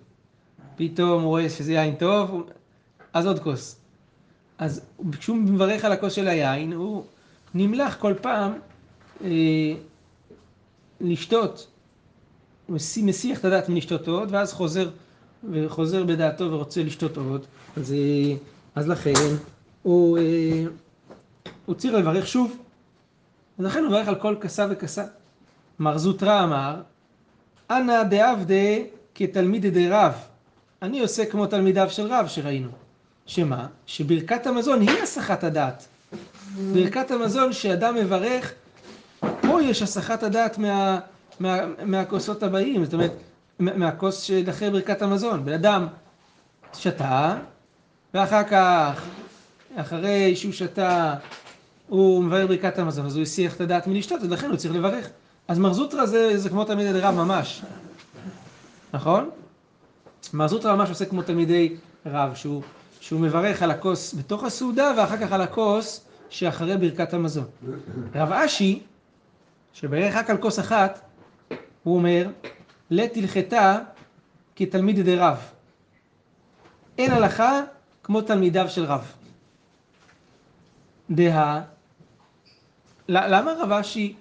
פתאום 0.76 1.22
הוא 1.22 1.30
רואה 1.30 1.50
שזה 1.50 1.74
יין 1.74 1.96
טוב, 1.96 2.50
אז 3.14 3.26
עוד 3.26 3.40
כוס. 3.40 3.80
אז 4.58 4.82
כשהוא 5.20 5.38
מברך 5.38 5.86
על 5.86 5.92
הכוס 5.92 6.14
של 6.14 6.28
היין, 6.28 6.74
הוא 6.74 7.04
נמלח 7.54 7.96
כל 8.00 8.14
פעם 8.22 8.54
אה, 9.24 9.74
לשתות. 11.02 11.68
מסיח 12.70 13.40
את 13.40 13.46
הדעת 13.46 13.70
מלשתות 13.70 14.08
עוד, 14.08 14.30
ואז 14.32 14.54
חוזר, 14.54 14.90
וחוזר 15.52 16.04
בדעתו 16.04 16.52
ורוצה 16.52 16.84
לשתות 16.84 17.18
עוד. 17.18 17.46
אז, 17.78 17.94
אה, 17.94 18.36
אז 18.76 18.88
לכן 18.88 19.14
הוא, 19.84 20.18
אה, 20.18 20.64
הוא 21.66 21.76
צריך 21.76 21.94
לברך 21.94 22.28
שוב. 22.28 22.58
אז 23.60 23.66
לכן 23.66 23.80
הוא 23.80 23.88
מברך 23.88 24.08
על 24.08 24.16
כל 24.16 24.36
כסה 24.42 24.68
וכסה. 24.70 25.04
מר 25.80 25.98
זוטרא 25.98 26.44
אמר, 26.44 26.82
אנא 27.72 28.04
דעבדי 28.04 28.86
כתלמיד 29.16 29.66
דרב. 29.66 30.14
אני 30.82 31.00
עושה 31.00 31.26
כמו 31.26 31.48
תלמידיו 31.48 31.90
של 31.90 32.08
רב 32.08 32.28
שראינו. 32.28 32.70
שמה? 33.26 33.68
שברכת 33.86 34.48
המזון 34.48 34.82
היא 34.82 35.04
הסחת 35.04 35.44
הדעת. 35.44 35.86
ברכת 36.74 37.12
המזון 37.12 37.54
שאדם 37.54 37.96
מברך, 37.96 38.54
פה 39.20 39.64
יש 39.64 39.82
הסחת 39.82 40.24
הדעת 40.24 40.58
מה, 40.58 41.00
מה, 41.40 41.58
מהכוסות 41.86 42.44
הבאים, 42.44 42.86
זאת 42.86 42.94
אומרת, 42.94 43.12
מהכוס 43.60 44.22
של 44.22 44.44
אחרי 44.50 44.70
ברכת 44.70 45.02
המזון. 45.02 45.46
בן 45.46 45.54
אדם 45.54 45.88
שתה, 46.74 47.38
ואחר 48.14 48.44
כך, 48.44 49.02
אחרי 49.76 50.36
שהוא 50.36 50.54
שתה, 50.54 51.16
הוא 51.88 52.24
מברך 52.24 52.48
ברכת 52.48 52.80
המזון, 52.80 53.06
אז 53.06 53.16
הוא 53.16 53.24
הסיח 53.24 53.56
את 53.56 53.62
הדעת 53.62 53.88
מלשתות, 53.88 54.22
ולכן 54.24 54.50
הוא 54.50 54.58
צריך 54.58 54.74
לברך. 54.74 55.10
אז 55.48 55.60
מרזוטרה 55.60 56.06
זה, 56.06 56.38
זה 56.38 56.50
כמו 56.50 56.64
תלמידי 56.66 57.00
רב 57.00 57.16
ממש, 57.16 57.62
נכון? 58.94 59.30
מרזוטרה 60.34 60.76
ממש 60.76 60.90
עושה 60.90 61.06
כמו 61.06 61.22
תלמידי 61.22 61.76
רב, 62.06 62.36
שהוא 62.36 62.62
שהוא 63.00 63.20
מברך 63.20 63.64
על 63.64 63.72
הכוס 63.72 64.14
בתוך 64.14 64.44
הסעודה 64.44 64.92
ואחר 64.98 65.18
כך 65.18 65.32
על 65.32 65.42
הכוס 65.42 66.02
שאחרי 66.30 66.78
ברכת 66.78 67.14
המזון. 67.14 67.46
רב 68.16 68.32
אשי, 68.32 68.80
שברך 69.74 70.16
רק 70.16 70.30
על 70.30 70.38
כוס 70.38 70.60
אחת, 70.60 71.07
הוא 71.88 71.96
אומר, 71.96 72.28
לתלכתה 72.90 73.80
כתלמיד 74.56 74.98
ידי 74.98 75.16
רב. 75.16 75.38
אין 76.98 77.12
הלכה 77.12 77.62
כמו 78.04 78.22
תלמידיו 78.22 78.70
של 78.70 78.86
רב. 78.86 79.14
דה... 81.10 81.62
למה 83.10 83.54
רב 83.60 83.72
אשי 83.72 84.16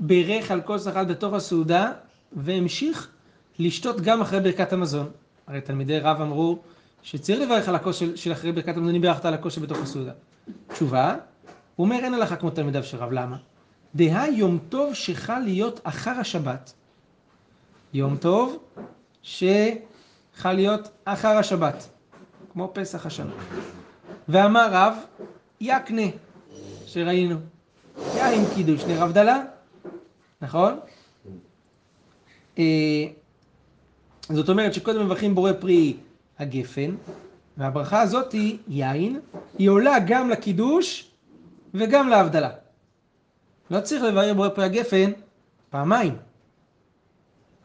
בירך 0.00 0.50
על 0.50 0.60
כוס 0.60 0.88
אחת 0.88 1.06
בתוך 1.06 1.34
הסעודה 1.34 1.92
והמשיך 2.32 3.10
לשתות 3.58 4.00
גם 4.00 4.20
אחרי 4.20 4.40
ברכת 4.40 4.72
המזון? 4.72 5.10
הרי 5.46 5.60
תלמידי 5.60 5.98
רב 5.98 6.20
אמרו 6.20 6.58
שצריך 7.02 7.40
לברך 7.40 7.68
על 7.68 7.74
הכוס 7.74 7.96
של, 7.96 8.16
של 8.16 8.32
אחרי 8.32 8.52
ברכת 8.52 8.76
המזון, 8.76 9.00
בירכת 9.00 9.24
על 9.24 9.34
הכוס 9.34 9.54
שבתוך 9.54 9.78
הסעודה. 9.78 10.12
תשובה, 10.68 11.16
הוא 11.76 11.84
אומר 11.84 11.96
אין 11.96 12.14
הלכה 12.14 12.36
כמו 12.36 12.50
תלמידיו 12.50 12.84
של 12.84 12.96
רב, 12.96 13.12
למה? 13.12 13.36
דהה 13.94 14.28
יום 14.28 14.58
טוב 14.68 14.94
שחל 14.94 15.38
להיות 15.38 15.80
אחר 15.84 16.10
השבת. 16.10 16.72
יום 17.94 18.16
טוב 18.16 18.58
שחל 19.22 20.52
להיות 20.52 20.88
אחר 21.04 21.28
השבת, 21.28 21.88
כמו 22.52 22.70
פסח 22.74 23.06
השנה. 23.06 23.32
ואמר 24.28 24.68
רב, 24.72 24.94
יקנה, 25.60 26.02
שראינו, 26.86 27.36
יין 28.14 28.44
קידוש 28.54 28.84
לרב 28.84 29.12
דלה, 29.12 29.42
נכון? 30.40 30.78
אה, 32.58 33.04
זאת 34.28 34.48
אומרת 34.48 34.74
שקודם 34.74 35.04
מברכים 35.04 35.34
בורא 35.34 35.52
פרי 35.52 35.96
הגפן, 36.38 36.94
והברכה 37.56 38.00
הזאת 38.00 38.32
היא 38.32 38.58
יין, 38.68 39.20
היא 39.58 39.68
עולה 39.68 39.96
גם 40.06 40.30
לקידוש 40.30 41.10
וגם 41.74 42.08
להבדלה. 42.08 42.50
לא 43.70 43.80
צריך 43.80 44.02
לבאר 44.02 44.34
בורא 44.34 44.48
פרי 44.48 44.64
הגפן 44.64 45.12
פעמיים. 45.70 46.16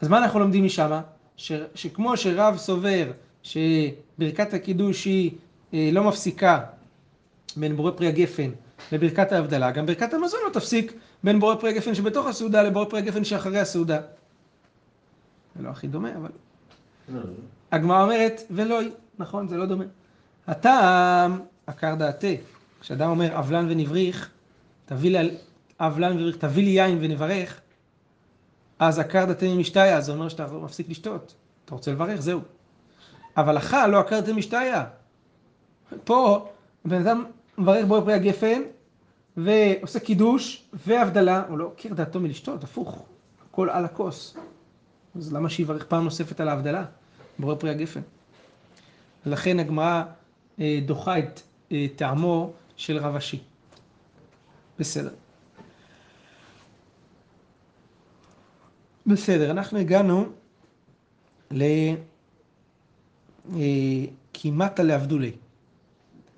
אז 0.01 0.07
מה 0.07 0.17
אנחנו 0.17 0.39
לומדים 0.39 0.65
משם? 0.65 0.99
ש, 1.37 1.51
שכמו 1.75 2.17
שרב 2.17 2.57
סובר 2.57 3.11
שברכת 3.43 4.53
הקידוש 4.53 5.05
היא 5.05 5.31
אה, 5.73 5.89
לא 5.91 6.03
מפסיקה 6.03 6.59
בין 7.55 7.75
בורא 7.75 7.91
פרי 7.91 8.07
הגפן 8.07 8.49
לברכת 8.91 9.31
ההבדלה, 9.31 9.71
גם 9.71 9.85
ברכת 9.85 10.13
המזון 10.13 10.39
לא 10.47 10.53
תפסיק 10.53 10.93
בין 11.23 11.39
בורא 11.39 11.55
פרי 11.55 11.69
הגפן 11.69 11.95
שבתוך 11.95 12.27
הסעודה 12.27 12.63
לבורא 12.63 12.85
פרי 12.85 12.99
הגפן 12.99 13.23
שאחרי 13.23 13.59
הסעודה. 13.59 13.99
זה 15.55 15.63
לא 15.63 15.69
הכי 15.69 15.87
דומה, 15.87 16.15
אבל... 16.15 16.29
לא, 17.09 17.19
לא. 17.19 17.33
הגמרא 17.71 18.03
אומרת, 18.03 18.41
ולא 18.51 18.79
היא, 18.79 18.91
נכון, 19.19 19.47
זה 19.47 19.57
לא 19.57 19.65
דומה. 19.65 19.83
הטעם, 20.47 21.39
עקר 21.67 21.95
דעתה. 21.95 22.27
כשאדם 22.81 23.09
אומר 23.09 23.39
אבלן 23.39 23.65
ונבריך, 23.69 24.29
תביא 24.85 25.19
לי 25.19 25.37
אבלן 25.79 26.11
ונבריך, 26.11 26.37
תביא 26.37 26.63
לי 26.63 26.69
יין 26.69 26.97
ונברך, 27.01 27.61
אז 28.79 28.99
עקר 28.99 29.25
דעתה 29.25 29.45
ממשתיה, 29.45 30.01
זה 30.01 30.11
אומר 30.11 30.29
שאתה 30.29 30.47
מפסיק 30.47 30.89
לשתות. 30.89 31.33
אתה 31.65 31.75
רוצה 31.75 31.91
לברך, 31.91 32.19
זהו. 32.19 32.41
אבל 33.37 33.57
אכל 33.57 33.87
לא 33.87 33.99
עקר 33.99 34.19
דעתה 34.19 34.33
משתיה. 34.33 34.85
פה, 36.03 36.49
בן 36.85 37.01
אדם 37.01 37.25
מברך 37.57 37.85
בו 37.85 38.01
פרי 38.01 38.13
הגפן, 38.13 38.61
ועושה 39.37 39.99
קידוש 39.99 40.63
והבדלה, 40.87 41.43
הוא 41.47 41.57
לא 41.57 41.71
עקר 41.77 41.93
דעתו 41.93 42.19
מלשתות, 42.19 42.63
הפוך, 42.63 43.05
הכל 43.49 43.69
על 43.69 43.85
הכוס. 43.85 44.37
אז 45.15 45.33
למה 45.33 45.49
שיברך 45.49 45.85
פעם 45.85 46.03
נוספת 46.03 46.39
על 46.39 46.49
ההבדלה? 46.49 46.85
בורא 47.39 47.55
פרי 47.55 47.69
הגפן. 47.69 48.01
לכן 49.25 49.59
הגמרא 49.59 50.03
אה, 50.59 50.79
דוחה 50.85 51.19
את 51.19 51.41
אה, 51.71 51.85
טעמו 51.95 52.53
של 52.75 52.97
רב 52.97 53.15
אשי. 53.15 53.39
בסדר. 54.79 55.09
בסדר, 59.07 59.51
אנחנו 59.51 59.79
הגענו 59.79 60.25
לכמעט 63.51 64.79
לעבדולי. 64.79 65.31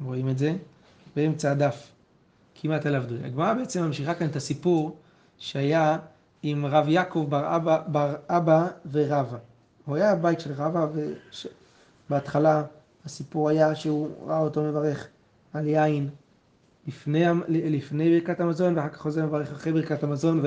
רואים 0.04 0.30
את 0.30 0.38
זה? 0.38 0.56
באמצע 1.16 1.52
הדף. 1.52 1.92
כמעט 2.56 2.86
לעבדולי. 2.86 3.26
הגמרא 3.26 3.54
בעצם 3.54 3.84
ממשיכה 3.84 4.14
כאן 4.14 4.28
את 4.28 4.36
הסיפור 4.36 4.98
שהיה 5.38 5.98
עם 6.44 6.66
רב 6.66 6.88
יעקב 6.88 7.26
בר 7.30 7.56
אבא, 7.56 7.84
בר 7.88 8.16
אבא 8.30 8.68
ורבא. 8.92 9.38
הוא 9.86 9.96
היה 9.96 10.12
הבית 10.12 10.40
של 10.40 10.54
רבא, 10.54 10.88
ובהתחלה 12.10 12.64
הסיפור 13.06 13.50
היה 13.50 13.76
שהוא 13.76 14.10
ראה 14.28 14.40
אותו 14.40 14.64
מברך 14.64 15.08
על 15.54 15.68
יין 15.68 16.10
לפני, 16.88 17.26
לפני 17.48 18.20
ברכת 18.20 18.40
המזון, 18.40 18.78
ואחר 18.78 18.90
כך 18.90 18.98
חוזר 18.98 19.26
מברך 19.26 19.52
אחרי 19.52 19.74
ברכת 19.74 20.04
המזון, 20.04 20.42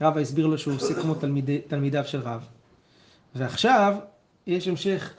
ורבא 0.00 0.20
הסביר 0.20 0.46
לו 0.46 0.58
שהוא 0.58 0.74
עושה 0.74 0.94
כמו 1.02 1.14
תלמידי, 1.14 1.58
תלמידיו 1.58 2.04
של 2.04 2.20
רב. 2.20 2.46
ועכשיו 3.34 3.94
יש 4.46 4.68
המשך, 4.68 5.14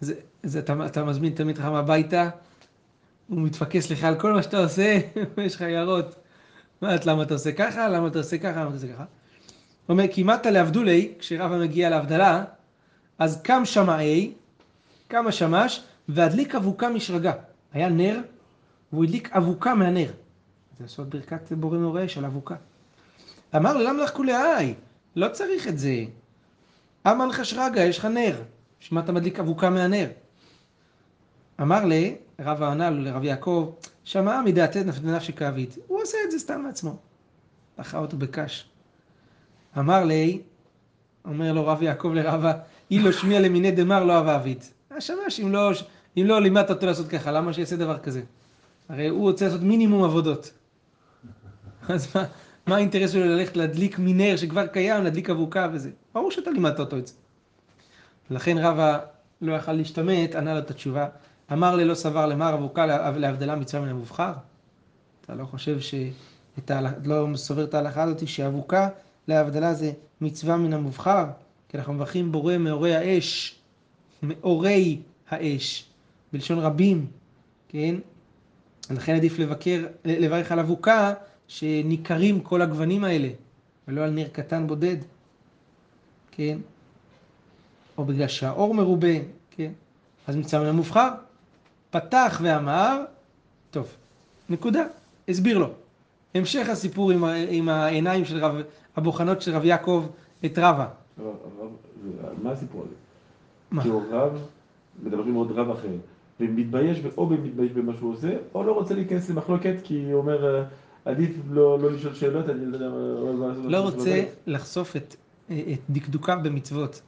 זה, 0.00 0.14
זה, 0.42 0.58
אתה, 0.58 0.86
אתה 0.86 1.04
מזמין 1.04 1.34
תלמיד 1.34 1.58
חכם 1.58 1.74
הביתה, 1.74 2.30
הוא 3.28 3.40
מתפקס 3.40 3.90
לך 3.90 4.04
על 4.04 4.20
כל 4.20 4.32
מה 4.32 4.42
שאתה 4.42 4.58
עושה, 4.58 4.98
יש 5.44 5.54
לך 5.54 5.62
הערות. 5.62 6.14
מה, 6.82 6.94
למה 7.06 7.22
אתה 7.22 7.34
עושה 7.34 7.52
ככה? 7.52 7.88
למה 7.88 8.06
אתה 8.06 8.18
עושה 8.18 8.38
ככה? 8.38 8.60
למה 8.60 8.68
אתה 8.68 8.74
עושה 8.74 8.92
ככה? 8.92 9.04
הוא 9.86 9.94
אומר, 9.94 10.04
כמעט 10.12 10.46
לעבדולי, 10.46 11.12
כשרבא 11.18 11.58
מגיע 11.58 11.90
להבדלה, 11.90 12.44
אז 13.18 13.42
קם 13.42 13.64
שמאי, 13.64 14.32
קם 15.08 15.26
השמש, 15.26 15.82
והדליק 16.08 16.54
אבוקה 16.54 16.88
משרגה. 16.88 17.32
היה 17.72 17.88
נר, 17.88 18.20
והוא 18.92 19.04
הדליק 19.04 19.32
אבוקה 19.32 19.74
מהנר. 19.74 20.10
זה 20.78 20.84
לעשות 20.84 21.08
ברכת 21.08 21.52
בורא 21.52 21.78
מורש 21.78 22.18
על 22.18 22.24
אבוקה. 22.24 22.54
אמר 23.56 23.76
לו, 23.76 23.84
למה 23.84 24.02
לך 24.02 24.10
כולי? 24.10 24.74
לא 25.16 25.28
צריך 25.28 25.68
את 25.68 25.78
זה. 25.78 26.04
אמר 27.06 27.26
לך 27.26 27.44
שרגא, 27.44 27.80
יש 27.80 27.98
לך 27.98 28.04
נר. 28.04 28.42
מה 28.90 29.00
אתה 29.00 29.12
מדליק 29.12 29.40
אבוקה 29.40 29.70
מהנר? 29.70 30.06
אמר 31.60 31.84
לי, 31.84 32.16
רב 32.40 32.62
ענה 32.62 32.90
לו 32.90 33.02
לרב 33.02 33.24
יעקב, 33.24 33.72
שמע 34.04 34.42
מדעתי 34.44 34.80
נפשי 35.04 35.32
כאבית. 35.32 35.78
הוא 35.86 36.02
עושה 36.02 36.18
את 36.24 36.30
זה 36.30 36.38
סתם 36.38 36.60
מעצמו. 36.60 36.96
דחה 37.78 37.98
אותו 37.98 38.16
בקש. 38.16 38.68
אמר 39.78 40.04
לי, 40.04 40.42
אומר 41.24 41.52
לו 41.52 41.66
רב 41.66 41.82
יעקב 41.82 42.12
לרבה, 42.14 42.52
אילו 42.90 43.12
שמיע 43.12 43.40
למיני 43.40 43.70
דמר 43.70 44.04
לא 44.04 44.12
אהבה 44.12 44.36
אבית. 44.36 44.72
השמש, 44.90 45.40
אם 45.40 45.52
לא, 45.52 45.70
אם 46.16 46.24
לא 46.26 46.40
לימדת 46.40 46.70
אותו 46.70 46.86
לעשות 46.86 47.08
ככה, 47.08 47.32
למה 47.32 47.52
שיעשה 47.52 47.76
דבר 47.76 47.98
כזה? 47.98 48.22
הרי 48.88 49.08
הוא 49.08 49.20
רוצה 49.20 49.44
לעשות 49.44 49.60
מינימום 49.60 50.04
עבודות. 50.04 50.52
אז 51.88 52.16
מה, 52.16 52.24
מה 52.68 52.76
האינטרס 52.76 53.10
שלו 53.10 53.24
ללכת 53.24 53.56
להדליק 53.56 53.98
מנר 53.98 54.36
שכבר 54.36 54.66
קיים, 54.66 55.04
להדליק 55.04 55.30
אבוקה 55.30 55.68
וזה? 55.72 55.90
ברור 56.14 56.30
שאתה 56.30 56.50
לימדת 56.50 56.80
אותו 56.80 56.98
את 56.98 57.06
זה. 57.06 57.14
לכן 58.30 58.58
רבא 58.58 58.98
לא 59.40 59.52
יכל 59.52 59.72
להשתמט, 59.72 60.34
ענה 60.34 60.54
לו 60.54 60.58
את 60.58 60.70
התשובה. 60.70 61.08
אמר 61.52 61.76
לי 61.76 61.84
לא 61.84 61.94
סבר 61.94 62.26
למר 62.26 62.54
אבוקה 62.54 62.86
להבדלה 63.16 63.56
מצווה 63.56 63.82
מן 63.82 63.88
המובחר? 63.88 64.32
אתה 65.20 65.34
לא 65.34 65.44
חושב 65.44 65.80
ש... 65.80 65.94
לא 67.04 67.26
סובר 67.34 67.64
את 67.64 67.74
ההלכה 67.74 68.02
הזאת 68.02 68.28
שאבוקה 68.28 68.88
להבדלה 69.28 69.74
זה 69.74 69.92
מצווה 70.20 70.56
מן 70.56 70.72
המובחר? 70.72 71.24
כי 71.68 71.78
אנחנו 71.78 71.92
מברכים 71.94 72.32
בורא 72.32 72.58
מאורי 72.58 72.96
האש, 72.96 73.58
מאורי 74.22 75.00
האש, 75.30 75.84
בלשון 76.32 76.58
רבים, 76.58 77.06
כן? 77.68 77.94
לכן 78.90 79.14
עדיף 79.14 79.38
לבקר, 79.38 79.86
לברך 80.04 80.52
על 80.52 80.58
אבוקה 80.60 81.14
שניכרים 81.48 82.40
כל 82.40 82.62
הגוונים 82.62 83.04
האלה, 83.04 83.28
ולא 83.88 84.00
על 84.00 84.10
נר 84.10 84.28
קטן 84.28 84.66
בודד, 84.66 84.96
כן? 86.30 86.58
או 87.98 88.04
בגלל 88.04 88.28
שהאור 88.28 88.74
מרובה, 88.74 89.14
כן? 89.50 89.72
אז 90.26 90.36
מצווה 90.36 90.62
מן 90.62 90.68
המובחר. 90.68 91.08
פתח 91.90 92.40
ואמר, 92.42 93.04
טוב, 93.70 93.96
נקודה, 94.48 94.84
הסביר 95.28 95.58
לו. 95.58 95.70
המשך 96.34 96.68
הסיפור 96.68 97.10
עם, 97.10 97.24
עם 97.48 97.68
העיניים 97.68 98.24
של 98.24 98.44
רב, 98.44 98.54
הבוחנות 98.96 99.42
של 99.42 99.56
רב 99.56 99.64
יעקב 99.64 100.06
את 100.44 100.58
רבא. 100.58 100.88
מה 102.42 102.50
הסיפור 102.50 102.82
הזה? 102.82 102.94
מה? 103.70 103.82
כי 103.82 103.88
הוא 103.88 104.02
רב, 104.10 104.46
מדברים 105.02 105.34
עוד 105.34 105.52
רב 105.52 105.70
אחר, 105.70 105.88
ומתבייש, 106.40 106.98
או 107.16 107.26
מתבייש 107.26 107.72
במה 107.72 107.92
שהוא 107.98 108.12
עושה, 108.12 108.36
או 108.54 108.64
לא 108.64 108.72
רוצה 108.72 108.94
להיכנס 108.94 109.30
למחלוקת, 109.30 109.74
כי 109.84 110.04
הוא 110.12 110.20
אומר, 110.20 110.64
עדיף 111.08 111.30
לא, 111.50 111.78
לא 111.78 111.92
לשאול 111.92 112.14
שאלות, 112.14 112.48
אני 112.50 112.66
לא 112.66 112.76
יודע 112.76 112.88
מה. 112.88 113.68
לא 113.68 113.80
רוצה 113.80 114.24
לחשוף 114.46 114.96
את, 114.96 115.14
דקדוקיו 115.90 116.38
במצוות. 116.42 117.02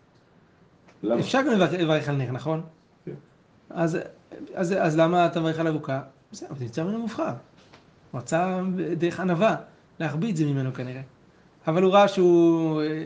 למה? 1.03 1.21
אפשר 1.21 1.39
גם 1.43 1.59
לברך 1.79 2.09
על 2.09 2.17
נר, 2.17 2.33
נכון? 2.33 2.63
כן. 3.05 3.13
אז, 3.71 3.99
אז, 4.55 4.75
אז 4.79 4.97
למה 4.97 5.27
אתה 5.27 5.41
מברך 5.41 5.59
על 5.59 5.67
אבוקה? 5.67 6.03
בסדר, 6.33 6.49
זה 6.59 6.65
נמצא 6.65 6.85
ממנו 6.85 6.99
מובחר. 6.99 7.33
הוא 8.11 8.21
רצה 8.21 8.61
דרך 8.99 9.21
ענווה 9.21 9.57
להחביא 10.01 10.31
את 10.31 10.37
זה 10.37 10.45
ממנו 10.45 10.75
כנראה. 10.75 11.03
אבל 11.67 11.83
הוא 11.83 11.93
ראה 11.93 12.09
שהוא 12.09 12.83
אה, 12.83 13.05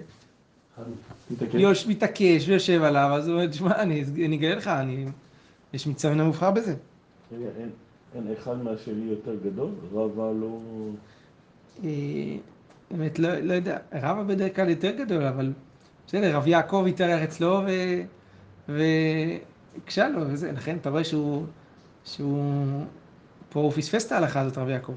יוש, 1.55 1.87
מתעקש 1.87 2.49
ויושב 2.49 2.83
עליו, 2.83 3.11
אז 3.15 3.29
הוא 3.29 3.35
אומר, 3.35 3.47
תשמע, 3.47 3.83
אני, 3.83 4.05
אני 4.25 4.37
אגלה 4.37 4.55
לך, 4.55 4.69
אני, 4.69 5.07
יש 5.73 5.87
מצווה 5.87 6.15
מן 6.15 6.21
המובחר 6.21 6.51
בזה. 6.51 6.75
רגע, 7.33 7.47
אין, 7.59 7.71
אין 8.15 8.33
אחד 8.33 8.63
מהשני 8.63 9.11
יותר 9.11 9.35
גדול? 9.45 9.71
רבא 9.93 10.33
לא... 10.41 10.59
אה, 11.85 12.37
באמת, 12.91 13.19
לא, 13.19 13.39
לא 13.39 13.53
יודע, 13.55 13.79
רבא 13.93 14.23
בדרך 14.23 14.57
כלל 14.57 14.69
יותר 14.69 14.91
גדול, 14.91 15.23
אבל 15.23 15.53
בסדר, 16.07 16.37
רב 16.37 16.47
יעקב 16.47 16.85
התארח 16.89 17.23
אצלו 17.23 17.61
והקשה 18.69 20.09
לו 20.09 20.21
וזה, 20.27 20.53
לכן 20.53 20.77
אתה 20.77 20.91
רואה 20.91 21.05
שהוא, 21.05 21.47
שהוא, 22.05 22.85
פה 23.49 23.61
הוא 23.61 23.73
פספס 23.73 24.07
את 24.07 24.13
ההלכה 24.13 24.41
הזאת, 24.41 24.59
רב 24.59 24.69
יעקב. 24.69 24.95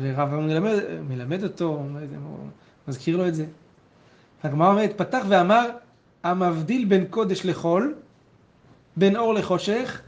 ורב 0.00 0.34
מלמד, 0.34 0.74
מלמד 1.08 1.42
אותו, 1.42 1.82
מזכיר 2.88 3.16
לו 3.16 3.28
את 3.28 3.34
זה. 3.34 3.46
הגמרא 4.42 4.70
אומרת, 4.70 4.98
פתח 4.98 5.22
ואמר, 5.28 5.70
המבדיל 6.22 6.84
בין 6.84 7.04
קודש 7.10 7.46
לחול, 7.46 7.94
בין 8.96 9.16
אור 9.16 9.34
לחושך, 9.34 10.02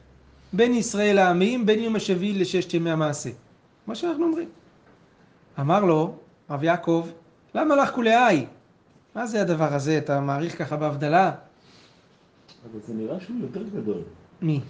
בין 0.53 0.75
ישראל 0.75 1.17
לעמים, 1.17 1.67
בין 1.67 1.79
יום 1.79 1.97
השביעי 1.97 2.39
לששת 2.39 2.75
ימי 2.75 2.91
המעשה. 2.91 3.31
מה 3.87 3.95
שאנחנו 3.95 4.25
אומרים. 4.25 4.49
אמר 5.61 5.85
לו, 5.85 6.15
רב 6.51 6.65
יעקב, 6.65 7.07
למה 7.55 7.77
לך 7.77 7.91
כולי 7.91 8.47
מה 9.15 9.27
זה 9.27 9.41
הדבר 9.41 9.75
הזה? 9.75 9.99
אתה 9.99 10.21
מעריך 10.21 10.59
ככה 10.59 10.77
בהבדלה? 10.77 11.33
אבל 12.71 12.81
זה 12.87 12.95
נראה 12.95 13.21
שהוא 13.21 13.37
יותר 13.41 13.63
גדול. 13.63 14.01
מי? 14.43 14.61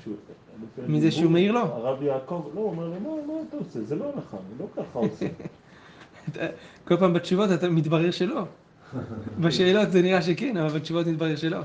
מזה 0.88 1.10
שהוא 1.10 1.30
מעיר 1.30 1.52
לו? 1.52 1.60
הרב 1.60 2.02
יעקב, 2.02 2.50
לא, 2.54 2.60
הוא 2.60 2.70
אומר 2.70 2.88
לי, 2.88 2.98
מה, 2.98 3.32
אתה 3.48 3.56
עושה? 3.56 3.84
זה 3.84 3.94
לא 3.94 4.04
אני 4.04 4.58
לא 4.58 4.66
ככה 4.76 4.98
עושה. 4.98 5.26
כל 6.88 6.96
פעם 6.96 7.12
בתשובות 7.12 7.50
אתה 7.54 7.68
מתברר 7.68 8.10
שלא. 8.10 8.42
בשאלות 9.40 9.92
זה 9.92 10.02
נראה 10.02 10.22
שכן, 10.22 10.56
אבל 10.56 10.78
בתשובות 10.78 11.06
מתברר 11.06 11.36
שלא. 11.36 11.58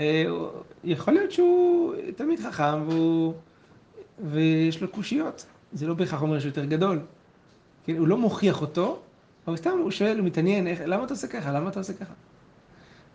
אה, 0.00 0.24
יכול 0.84 1.14
להיות 1.14 1.32
שהוא 1.32 1.94
תמיד 2.16 2.40
חכם 2.40 2.88
והוא... 2.88 3.34
ויש 4.22 4.82
לו 4.82 4.88
קושיות. 4.88 5.46
זה 5.72 5.86
לא 5.86 5.94
בהכרח 5.94 6.22
אומר 6.22 6.38
שהוא 6.38 6.48
יותר 6.48 6.64
גדול. 6.64 7.00
כן, 7.84 7.96
הוא 7.96 8.08
לא 8.08 8.16
מוכיח 8.16 8.60
אותו, 8.60 8.98
אבל 9.46 9.56
סתם 9.56 9.70
הוא 9.82 9.90
שואל, 9.90 10.18
הוא 10.18 10.26
מתעניין, 10.26 10.66
איך, 10.66 10.80
למה 10.86 11.04
אתה 11.04 11.14
עושה 11.14 11.26
ככה? 11.26 11.52
למה 11.52 11.70
אתה 11.70 11.80
עושה 11.80 11.92
ככה? 11.92 12.12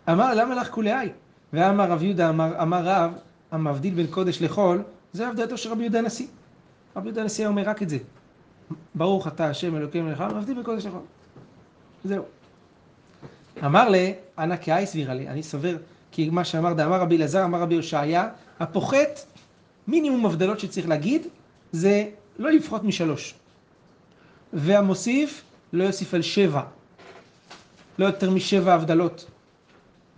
אמר, 0.08 0.34
למה 0.34 0.54
לך 0.54 0.70
כולי? 0.70 1.08
ואמר 1.52 1.90
רב 1.90 2.02
יהודה, 2.02 2.28
אמר, 2.28 2.62
אמר 2.62 2.84
רב, 2.84 3.12
המבדיל 3.50 3.94
בין 3.94 4.06
קודש 4.06 4.42
לחול, 4.42 4.82
זה 5.12 5.28
עבדתו 5.28 5.56
של 5.56 5.70
רבי 5.70 5.82
יהודה 5.82 5.98
הנשיא. 5.98 6.26
רבי 6.96 7.06
יהודה 7.06 7.20
הנשיא 7.22 7.46
אומר 7.46 7.62
רק 7.62 7.82
את 7.82 7.88
זה. 7.88 7.98
ברוך 8.94 9.26
אתה 9.26 9.48
השם 9.48 9.76
אלוקים 9.76 10.06
מלך 10.06 10.20
מבדיל 10.20 10.54
בין 10.54 10.64
קודש 10.64 10.86
לחול. 10.86 11.00
זהו. 12.04 12.24
אמר 13.64 13.88
לי, 13.88 14.14
אנא 14.38 14.56
כאי 14.56 14.86
סבירה 14.86 15.14
לי, 15.14 15.28
אני 15.28 15.42
סובר, 15.42 15.76
כי 16.10 16.30
מה 16.30 16.44
שאמר 16.44 16.72
דאמר 16.72 17.00
רבי 17.00 17.16
אלעזר, 17.16 17.44
אמר 17.44 17.60
רבי 17.60 17.74
הושעיה, 17.74 18.28
הפוחת, 18.60 19.20
מינימום 19.88 20.26
הבדלות 20.26 20.60
שצריך 20.60 20.88
להגיד, 20.88 21.26
זה 21.72 22.04
לא 22.38 22.50
לפחות 22.50 22.84
משלוש. 22.84 23.34
והמוסיף, 24.52 25.42
לא 25.72 25.84
יוסיף 25.84 26.14
על 26.14 26.22
שבע. 26.22 26.62
לא 27.98 28.06
יותר 28.06 28.30
משבע 28.30 28.74
הבדלות. 28.74 29.26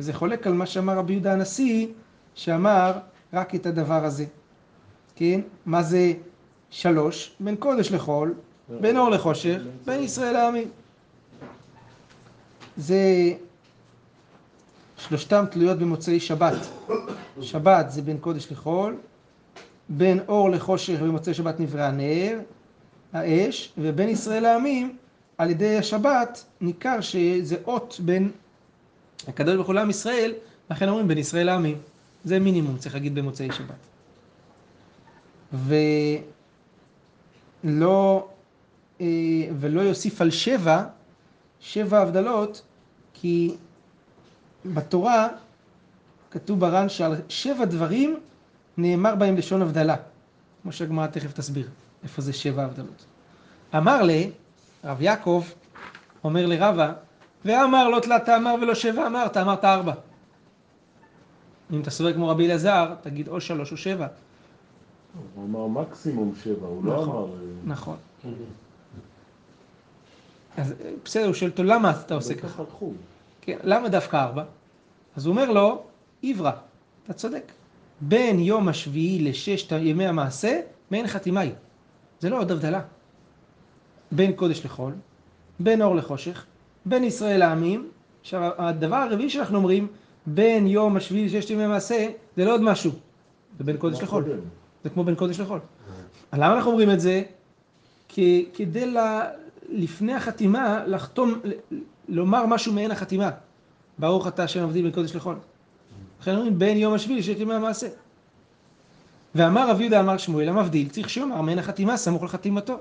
וזה 0.01 0.13
חולק 0.13 0.47
על 0.47 0.53
מה 0.53 0.67
שאמר 0.67 0.97
רבי 0.97 1.13
יהודה 1.13 1.33
הנשיא, 1.33 1.87
שאמר 2.35 2.93
רק 3.33 3.55
את 3.55 3.67
הדבר 3.67 4.05
הזה. 4.05 4.25
כן? 5.17 5.41
מה 5.67 5.83
זה 5.83 6.13
שלוש? 6.71 7.33
בין 7.41 7.57
קודש 7.57 7.93
לחול, 7.93 8.35
בין 8.81 8.97
אור 8.97 9.11
לחושך, 9.11 9.59
בין 9.85 10.03
ישראל 10.03 10.33
לעמים. 10.33 10.71
זה 12.77 13.33
שלושתם 14.99 15.45
תלויות 15.51 15.79
במוצאי 15.79 16.21
שבת. 16.21 16.69
שבת 17.41 17.91
זה 17.91 18.03
בין 18.03 18.19
קודש 18.19 18.53
לחול, 18.53 18.97
בין 19.89 20.21
אור 20.29 20.51
לחושך 20.51 21.01
במוצאי 21.01 21.35
שבת 21.35 21.61
נברא 21.61 21.83
הנר, 21.83 22.39
האש, 23.13 23.73
ובין 23.79 24.09
ישראל 24.09 24.43
לעמים, 24.43 24.97
על 25.39 25.51
ידי 25.51 25.77
השבת, 25.77 26.45
ניכר 26.61 27.01
שזה 27.01 27.57
אות 27.67 28.01
בין 28.05 28.31
הקדוש 29.29 29.55
ברוך 29.55 29.67
הוא 29.67 29.75
לעם 29.75 29.91
ישראל, 29.91 30.33
לכן 30.71 30.89
אומרים 30.89 31.09
בין 31.09 31.19
ישראל 31.19 31.47
לעמים. 31.47 31.79
זה 32.25 32.39
מינימום, 32.39 32.79
צריך 32.79 32.95
להגיד 32.95 33.15
במוצאי 33.15 33.49
שבת. 33.53 33.75
ולא, 37.65 38.29
אה, 39.01 39.07
ולא 39.61 39.81
יוסיף 39.81 40.21
על 40.21 40.31
שבע, 40.31 40.85
שבע 41.61 41.99
הבדלות, 41.99 42.63
כי 43.15 43.55
בתורה 44.67 45.29
כתוב 46.31 46.61
בר"ן 46.61 46.89
שעל 46.89 47.17
שבע 47.29 47.65
דברים 47.65 48.21
נאמר 48.77 49.15
בהם 49.15 49.37
לשון 49.37 49.63
הבדלה. 49.63 49.97
כמו 50.63 50.73
שהגמרא 50.73 51.07
תכף 51.07 51.33
תסביר 51.33 51.69
איפה 52.03 52.23
זה 52.23 52.33
שבע 52.33 52.65
הבדלות. 52.65 53.05
אמר 53.77 54.03
לי, 54.03 54.31
רב 54.85 55.03
יעקב 55.03 55.45
אומר 56.25 56.47
לרבה, 56.47 56.93
ואמר 57.45 57.89
לא 57.89 58.01
תלת 58.01 58.29
אמר 58.29 58.55
ולא 58.63 58.75
שבע 58.75 59.07
אמרת, 59.07 59.37
אמרת 59.37 59.65
ארבע. 59.65 59.95
אם 61.73 61.81
אתה 61.81 61.91
סובר 61.91 62.13
כמו 62.13 62.29
רבי 62.29 62.47
אלעזר, 62.47 62.95
תגיד 63.03 63.29
או 63.29 63.41
שלוש 63.41 63.73
או 63.73 63.77
שבע. 63.77 64.07
הוא 65.35 65.45
אמר 65.45 65.67
מקסימום 65.67 66.33
שבע, 66.43 66.67
הוא 66.67 66.85
לא 66.85 67.03
נכון, 67.03 67.09
אמר... 67.09 67.35
אה, 67.35 67.39
נכון. 67.65 67.97
אז 70.57 70.73
אה, 70.73 70.91
בסדר, 71.05 71.27
הוא 71.27 71.35
שואל 71.35 71.51
אותו, 71.51 71.63
למה 71.63 71.91
אתה 71.91 72.15
עושה 72.15 72.35
ככה? 72.35 72.63
כן, 73.49 73.59
למה 73.65 73.89
דווקא 73.89 74.17
ארבע? 74.17 74.45
אז 75.17 75.27
הוא 75.27 75.33
אומר 75.33 75.51
לו, 75.51 75.83
עברה, 76.23 76.53
אתה 77.05 77.13
צודק. 77.13 77.53
בין 78.01 78.39
יום 78.39 78.69
השביעי 78.69 79.19
לששת 79.25 79.73
ימי 79.73 80.07
המעשה, 80.07 80.61
מעין 80.91 81.07
חתימה 81.07 81.41
היא. 81.41 81.53
זה 82.21 82.31
לא 82.31 82.39
עוד 82.39 82.51
הבדלה. 82.51 82.81
בין 84.13 84.33
קודש 84.33 84.65
לחול, 84.65 84.95
בין 85.61 85.83
אור 85.83 85.97
לחושך, 85.97 86.45
בין 86.87 87.05
ישראל 87.05 87.39
לעמים. 87.39 87.89
עכשיו, 88.21 88.51
הדבר 88.59 88.97
הרביעי 88.97 89.31
שאנחנו 89.31 89.57
אומרים, 89.57 89.87
בין 90.27 90.67
יום 90.67 90.97
השביעי 90.97 91.27
לששת 91.27 91.51
ימי 91.51 91.65
המעשה, 91.65 92.09
זה 92.37 92.45
לא 92.45 92.55
עוד 92.55 92.63
משהו. 92.63 92.91
זה 93.59 93.65
בין 93.65 93.77
קודש 93.77 94.03
לחול. 94.03 94.25
קודם? 94.25 94.39
זה 94.85 94.91
כמו 94.91 95.05
בין 95.05 95.15
קודש 95.15 95.41
לחול. 95.41 95.61
למה 96.33 96.55
אנחנו 96.55 96.71
אומרים 96.71 96.91
את 96.91 97.01
זה? 97.01 97.23
כי 98.09 98.49
כדי 98.55 98.87
ל... 98.87 98.99
לפני 99.69 100.15
החתימה 100.15 100.85
לחתום, 100.87 101.41
לומר 102.09 102.47
משהו 102.47 102.73
מעין 102.73 102.91
החתימה. 102.91 103.31
ברוך 103.99 104.27
אתה 104.27 104.45
השם 104.45 104.65
מבדיל 104.65 104.83
בין 104.83 104.93
קודש 104.93 105.17
לחול. 105.17 105.39
לכן 106.21 106.35
אומרים 106.35 106.59
בין 106.59 106.77
יום 106.77 106.95
השביעי 106.95 107.19
לשת 107.19 107.39
ימי 107.39 107.55
המעשה. 107.55 107.89
ואמר 109.35 109.71
רב 109.71 109.81
יהודה 109.81 110.01
אמר 110.01 110.17
שמואל 110.17 110.49
המבדיל 110.49 110.89
צריך 110.89 111.11
שיאמר 111.11 111.41
מעין 111.41 111.59
החתימה 111.59 111.97
סמוך 111.97 112.23
לחתימתו. 112.23 112.79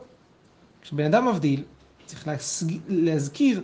כשבן 0.81 1.05
אדם 1.05 1.27
מבדיל 1.27 1.63
צריך. 2.05 2.27
להזכיר 2.87 3.61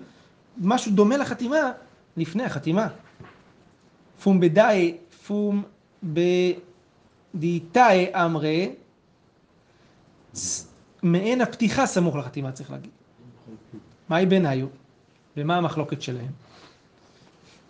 משהו 0.57 0.91
דומה 0.91 1.17
לחתימה 1.17 1.71
לפני 2.17 2.43
החתימה. 2.43 2.87
פום 4.23 4.39
בדאי 4.39 4.97
פום 5.27 5.63
בדיתאי 7.33 8.05
אמרי 8.15 8.75
מעין 11.03 11.41
הפתיחה 11.41 11.85
סמוך 11.85 12.15
לחתימה 12.15 12.51
צריך 12.51 12.71
להגיד. 12.71 12.91
מהי 14.09 14.25
ביניו 14.25 14.67
ומה 15.37 15.57
המחלוקת 15.57 16.01
שלהם? 16.01 16.31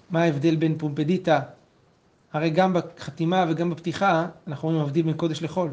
מה 0.10 0.21
ההבדל 0.21 0.56
בין 0.56 0.78
פומפדיטה? 0.78 1.39
הרי 2.34 2.49
גם 2.49 2.73
בחתימה 2.73 3.45
וגם 3.49 3.69
בפתיחה 3.69 4.28
אנחנו 4.47 4.67
אומרים 4.67 4.86
מבדיל 4.86 5.06
בין 5.06 5.13
קודש 5.17 5.43
לחול. 5.43 5.71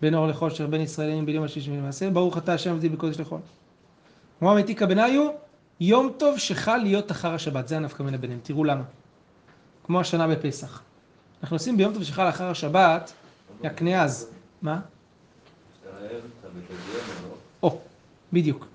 בין 0.00 0.14
אור 0.14 0.26
לחול 0.26 0.50
אשר 0.50 0.66
בין 0.66 0.80
ישראלים 0.80 1.26
בין 1.26 1.34
יום 1.34 1.44
השישי 1.44 1.70
ולמעשה 1.70 2.10
ברוך 2.10 2.38
אתה 2.38 2.54
השם 2.54 2.74
מבדיל 2.74 2.90
בין 2.90 3.00
קודש 3.00 3.20
לחול. 3.20 3.40
כמו 4.38 4.52
המתיקה 4.52 4.86
ביניו 4.86 5.30
יום 5.80 6.12
טוב 6.18 6.38
שחל 6.38 6.76
להיות 6.76 7.10
אחר 7.10 7.34
השבת 7.34 7.68
זה 7.68 7.76
הנפקא 7.76 8.02
מינה 8.02 8.18
ביניהם 8.18 8.40
תראו 8.42 8.64
למה. 8.64 8.84
כמו 9.84 10.00
השנה 10.00 10.28
בפסח. 10.28 10.82
אנחנו 11.42 11.56
עושים 11.56 11.76
ביום 11.76 11.94
טוב 11.94 12.04
שחל 12.04 12.28
אחר 12.28 12.50
השבת 12.50 13.12
יקנה 13.64 14.02
אז. 14.02 14.30
מה? 14.62 14.80
או, 17.62 17.80
בדיוק. 18.32 18.66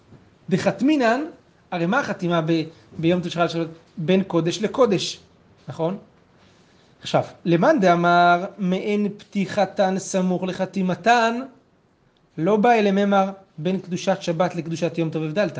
דחתמינן, 0.49 1.21
הרי 1.73 1.85
מה 1.85 1.99
החתימה 1.99 2.41
ב, 2.45 2.63
ביום 2.97 3.29
שחל 3.29 3.47
שבת? 3.47 3.67
בין 3.97 4.23
קודש 4.23 4.61
לקודש, 4.61 5.19
נכון? 5.67 5.97
עכשיו, 7.01 7.23
למאן 7.45 7.79
דאמר 7.79 8.45
מעין 8.57 9.07
פתיחתן 9.17 9.95
סמוך 9.99 10.43
לחתימתן, 10.43 11.39
לא 12.37 12.55
בא 12.55 12.71
אלה 12.71 12.91
ממר 12.91 13.29
בין 13.57 13.79
קדושת 13.79 14.17
שבת 14.21 14.55
לקדושת 14.55 14.97
יום 14.97 15.09
טוב 15.09 15.23
הבדלת. 15.23 15.59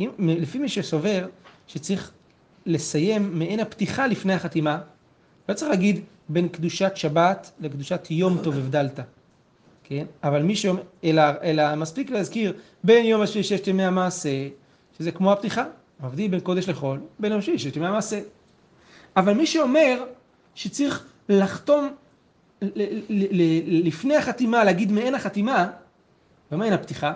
אם, 0.00 0.10
לפי 0.18 0.58
מי 0.58 0.68
שסובר 0.68 1.26
שצריך 1.66 2.10
לסיים 2.66 3.38
מעין 3.38 3.60
הפתיחה 3.60 4.06
לפני 4.06 4.34
החתימה, 4.34 4.78
לא 5.48 5.54
צריך 5.54 5.70
להגיד 5.70 6.00
בין 6.28 6.48
קדושת 6.48 6.92
שבת 6.94 7.50
לקדושת 7.60 8.06
יום 8.10 8.38
טוב 8.42 8.58
הבדלת. 8.58 9.00
כן? 9.84 10.04
אבל 10.24 10.42
מי 10.42 10.56
שאומר, 10.56 10.82
אלא, 11.04 11.22
אלא 11.42 11.74
מספיק 11.74 12.10
להזכיר 12.10 12.52
בין 12.84 13.04
יום 13.04 13.22
השביעי 13.22 13.44
ששת 13.44 13.66
ימי 13.66 13.84
המעשה, 13.84 14.48
שזה 15.02 15.12
כמו 15.12 15.32
הפתיחה, 15.32 15.64
מבדיל 16.00 16.30
בין 16.30 16.40
קודש 16.40 16.68
לחול, 16.68 17.00
בין 17.18 17.32
יום 17.32 17.38
השביעי 17.38 17.58
ששת 17.58 17.76
ימי 17.76 17.86
המעשה. 17.86 18.20
אבל 19.16 19.32
מי 19.32 19.46
שאומר 19.46 20.04
שצריך 20.54 21.06
לחתום 21.28 21.88
לפני 23.84 24.16
החתימה, 24.16 24.64
להגיד 24.64 24.92
מעין 24.92 25.14
החתימה, 25.14 25.70
ומעין 26.52 26.72
הפתיחה, 26.72 27.12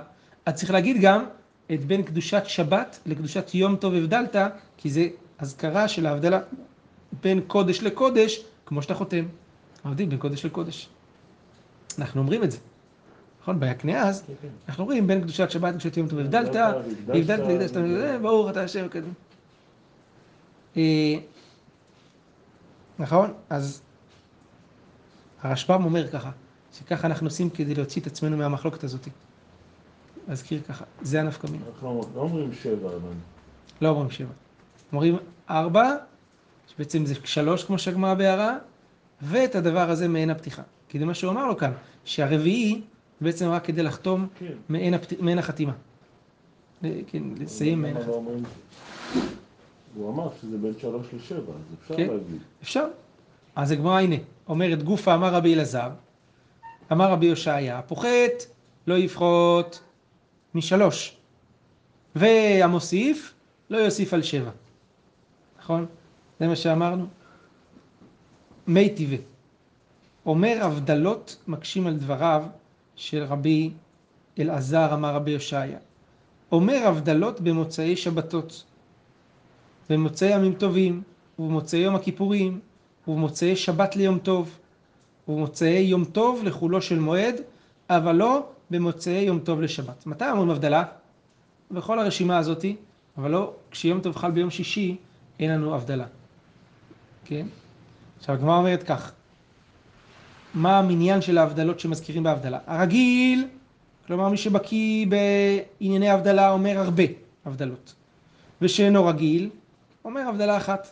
אז 0.47 0.55
צריך 0.55 0.71
להגיד 0.71 1.01
גם 1.01 1.25
את 1.73 1.85
בין 1.85 2.03
קדושת 2.03 2.43
שבת 2.47 2.99
לקדושת 3.07 3.55
יום 3.55 3.77
טוב 3.77 3.95
הבדלת, 3.95 4.37
כי 4.77 4.91
זה 4.91 5.09
אזכרה 5.39 5.89
של 5.89 6.07
ההבדלה 6.07 6.41
בין 7.23 7.41
קודש 7.47 7.83
לקודש, 7.83 8.45
כמו 8.67 8.83
שאתה 8.83 8.95
חותם. 8.95 9.25
מבדיל 9.85 10.09
בין 10.09 10.19
קודש 10.19 10.45
לקודש. 10.45 10.89
אנחנו 11.99 12.21
אומרים 12.21 12.45
את 12.45 12.51
זה. 12.51 12.59
נכון? 13.47 13.61
ביקנה 13.61 14.03
אז, 14.03 14.23
כן, 14.27 14.33
כן. 14.43 14.49
אנחנו 14.69 14.83
אומרים 14.83 15.07
בין 15.07 15.23
קדושת 15.23 15.51
שבת 15.51 15.69
לקדושת 15.69 15.97
יום 15.97 16.09
טוב 16.09 16.19
הבדלת, 16.19 16.57
הבדלת 17.09 17.41
והקדשת. 17.41 17.77
ברוך 18.23 18.51
אתה 18.51 18.63
השם 18.63 18.85
הקדום. 18.85 19.13
אה, 20.77 21.15
נכון? 22.99 23.33
אז 23.51 23.83
הרשב"ם 25.43 25.85
אומר 25.85 26.09
ככה, 26.09 26.31
שככה 26.73 27.07
אנחנו 27.07 27.27
עושים 27.27 27.51
כדי 27.51 27.75
להוציא 27.75 28.03
את 28.03 28.07
עצמנו 28.07 28.37
מהמחלוקת 28.37 28.85
הזאת. 28.85 29.09
להזכיר 30.29 30.61
ככה, 30.69 30.85
זה 31.03 31.21
הנפקא 31.21 31.47
מינה. 31.47 31.65
אנחנו 31.75 32.01
לא 32.15 32.21
אומרים 32.21 32.53
שבע, 32.53 32.89
אבל... 32.89 33.13
לא 33.81 33.89
אומרים 33.89 34.11
שבע. 34.11 34.33
אומרים 34.93 35.17
ארבע, 35.51 35.95
שבעצם 36.69 37.07
זה 37.07 37.15
שלוש 37.25 37.65
כמו 37.65 37.79
שהגמרא 37.79 38.15
בהערה, 38.15 38.57
ואת 39.23 39.55
הדבר 39.55 39.91
הזה 39.91 40.09
מעין 40.09 40.31
הפתיחה. 40.31 40.63
כי 40.89 40.99
זה 40.99 41.05
מה 41.05 41.15
שהוא 41.15 41.33
אמר 41.33 41.47
לו 41.47 41.57
כאן, 41.57 41.73
שהרביעי 42.05 42.83
בעצם 43.21 43.49
רק 43.49 43.65
כדי 43.65 43.83
לחתום 43.83 44.27
כן. 44.39 44.53
מעין, 44.69 44.95
הפת... 44.95 45.21
מעין 45.21 45.39
החתימה. 45.39 45.73
ל- 46.83 47.01
כן, 47.07 47.23
לסיים 47.41 47.83
מעין 47.83 47.97
לא 47.97 48.01
החתימה. 48.01 48.49
הוא 49.95 50.11
אמר 50.13 50.29
שזה 50.41 50.59
בין 50.59 50.73
שלוש 50.79 51.07
לשבע, 51.15 51.39
אז 51.53 51.75
אפשר 51.83 51.97
כן. 51.97 52.07
להגיד. 52.07 52.41
אפשר. 52.63 52.85
אז 53.57 53.71
הגמרא 53.71 53.99
הנה, 54.01 54.17
אומרת 54.49 54.83
גופה 54.83 55.15
אמר 55.15 55.35
רבי 55.35 55.55
אלעזר, 55.55 55.91
אמר 56.93 57.11
רבי 57.11 57.29
הושעיה, 57.31 57.83
פוחת 57.83 58.43
לא 58.87 58.95
יפחות 58.95 59.81
משלוש, 60.55 61.17
והמוסיף 62.17 63.35
לא 63.71 63.79
יוסיף 63.79 64.15
על 64.15 64.23
שבע. 64.23 64.51
נכון? 65.59 65.87
זה 66.41 66.47
מה 66.47 66.57
שאמרנו. 66.57 67.07
מי 68.67 68.89
טבעי. 68.91 69.19
אומר 70.27 70.59
הבדלות 70.61 71.37
מקשים 71.49 71.87
על 71.87 71.97
דבריו 71.97 72.45
של 72.97 73.25
רבי 73.25 73.71
אלעזר 74.39 74.95
אמר 74.95 75.15
רבי 75.15 75.35
הושעיה. 75.35 75.79
אומר 76.53 76.83
הבדלות 76.87 77.41
במוצאי 77.41 77.97
שבתות, 77.97 78.65
במוצאי 79.91 80.29
ימים 80.29 80.55
טובים, 80.55 81.03
ובמוצאי 81.39 81.79
יום 81.79 81.95
הכיפורים, 81.95 82.61
ובמוצאי 83.09 83.57
שבת 83.57 83.97
ליום 83.97 84.19
טוב, 84.19 84.59
ובמוצאי 85.29 85.79
יום 85.79 86.05
טוב 86.05 86.45
לחולו 86.45 86.83
של 86.83 86.99
מועד, 86.99 87.35
אבל 87.91 88.13
לא 88.17 88.47
במוצאי 88.71 89.21
יום 89.21 89.39
טוב 89.39 89.61
לשבת. 89.61 90.07
מתי 90.07 90.31
אומרים 90.31 90.51
הבדלה? 90.51 90.85
בכל 91.71 91.99
הרשימה 91.99 92.39
הזאתי, 92.39 92.77
אבל 93.19 93.31
לא 93.31 93.53
כשיום 93.71 94.01
טוב 94.01 94.17
חל 94.17 94.31
ביום 94.31 94.51
שישי, 94.51 94.97
אין 95.41 95.51
לנו 95.51 95.75
הבדלה. 95.75 96.07
כן? 97.25 97.47
עכשיו 98.19 98.35
הגמרא 98.35 98.57
אומרת 98.57 98.83
כך, 98.83 99.13
מה 100.57 100.79
המניין 100.79 101.21
של 101.21 101.39
ההבדלות 101.39 101.81
שמזכירים 101.81 102.23
בהבדלה? 102.23 102.59
הרגיל, 102.67 103.49
כלומר 104.07 104.29
מי 104.29 104.37
שבקיא 104.37 105.07
בענייני 105.07 106.11
הבדלה 106.11 106.51
אומר 106.51 106.79
הרבה 106.79 107.03
הבדלות, 107.47 107.95
ושאינו 108.63 109.07
רגיל, 109.07 109.51
אומר 110.05 110.21
הבדלה 110.21 110.57
אחת. 110.57 110.91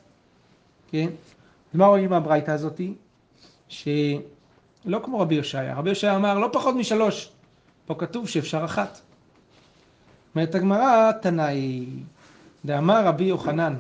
כן? 0.91 1.09
ומה 1.75 1.87
רואים 1.87 2.11
מהברייתא 2.11 2.51
הזאתי? 2.51 2.95
שלא 3.69 5.01
כמו 5.03 5.21
רבי 5.21 5.35
יושעיה, 5.35 5.75
רבי 5.75 5.89
יושעיה 5.89 6.17
אמר 6.17 6.39
לא 6.39 6.49
פחות 6.53 6.75
משלוש, 6.75 7.31
פה 7.87 7.95
כתוב 7.95 8.29
שאפשר 8.29 8.65
אחת. 8.65 9.01
אומרת 10.35 10.55
הגמרא, 10.55 11.13
תנאי, 11.13 11.87
דאמר 12.65 13.07
רבי 13.07 13.25
יוחנן, 13.25 13.75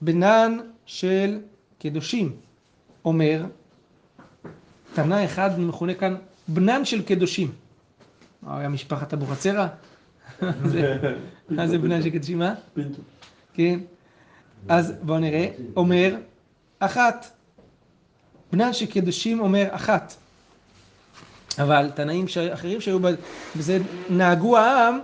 בנן 0.00 0.58
של 0.86 1.40
קדושים, 1.78 2.36
אומר, 3.04 3.44
תנא 4.96 5.24
אחד 5.24 5.60
מכונה 5.60 5.94
כאן 5.94 6.16
בנן 6.48 6.84
של 6.84 7.02
קדושים. 7.02 7.52
מה 8.42 8.58
היה 8.58 8.68
משפחת 8.68 9.12
אבוחצירא? 9.12 9.66
מה 11.50 11.66
זה 11.66 11.78
בנן 11.78 12.02
של 12.02 12.10
קדושים? 12.10 12.38
מה? 12.38 12.54
פינטו. 12.74 13.02
כן. 13.54 13.80
אז 14.68 14.92
בואו 15.02 15.18
נראה, 15.18 15.48
אומר 15.76 16.16
אחת. 16.78 17.26
בנן 18.52 18.72
של 18.72 18.86
קדושים 18.86 19.40
אומר 19.40 19.66
אחת. 19.70 20.14
אבל 21.58 21.90
תנאים 21.94 22.26
אחרים 22.52 22.80
שהיו 22.80 22.98
בזה, 23.56 23.78
נהגו 24.10 24.58
העם 24.58 25.00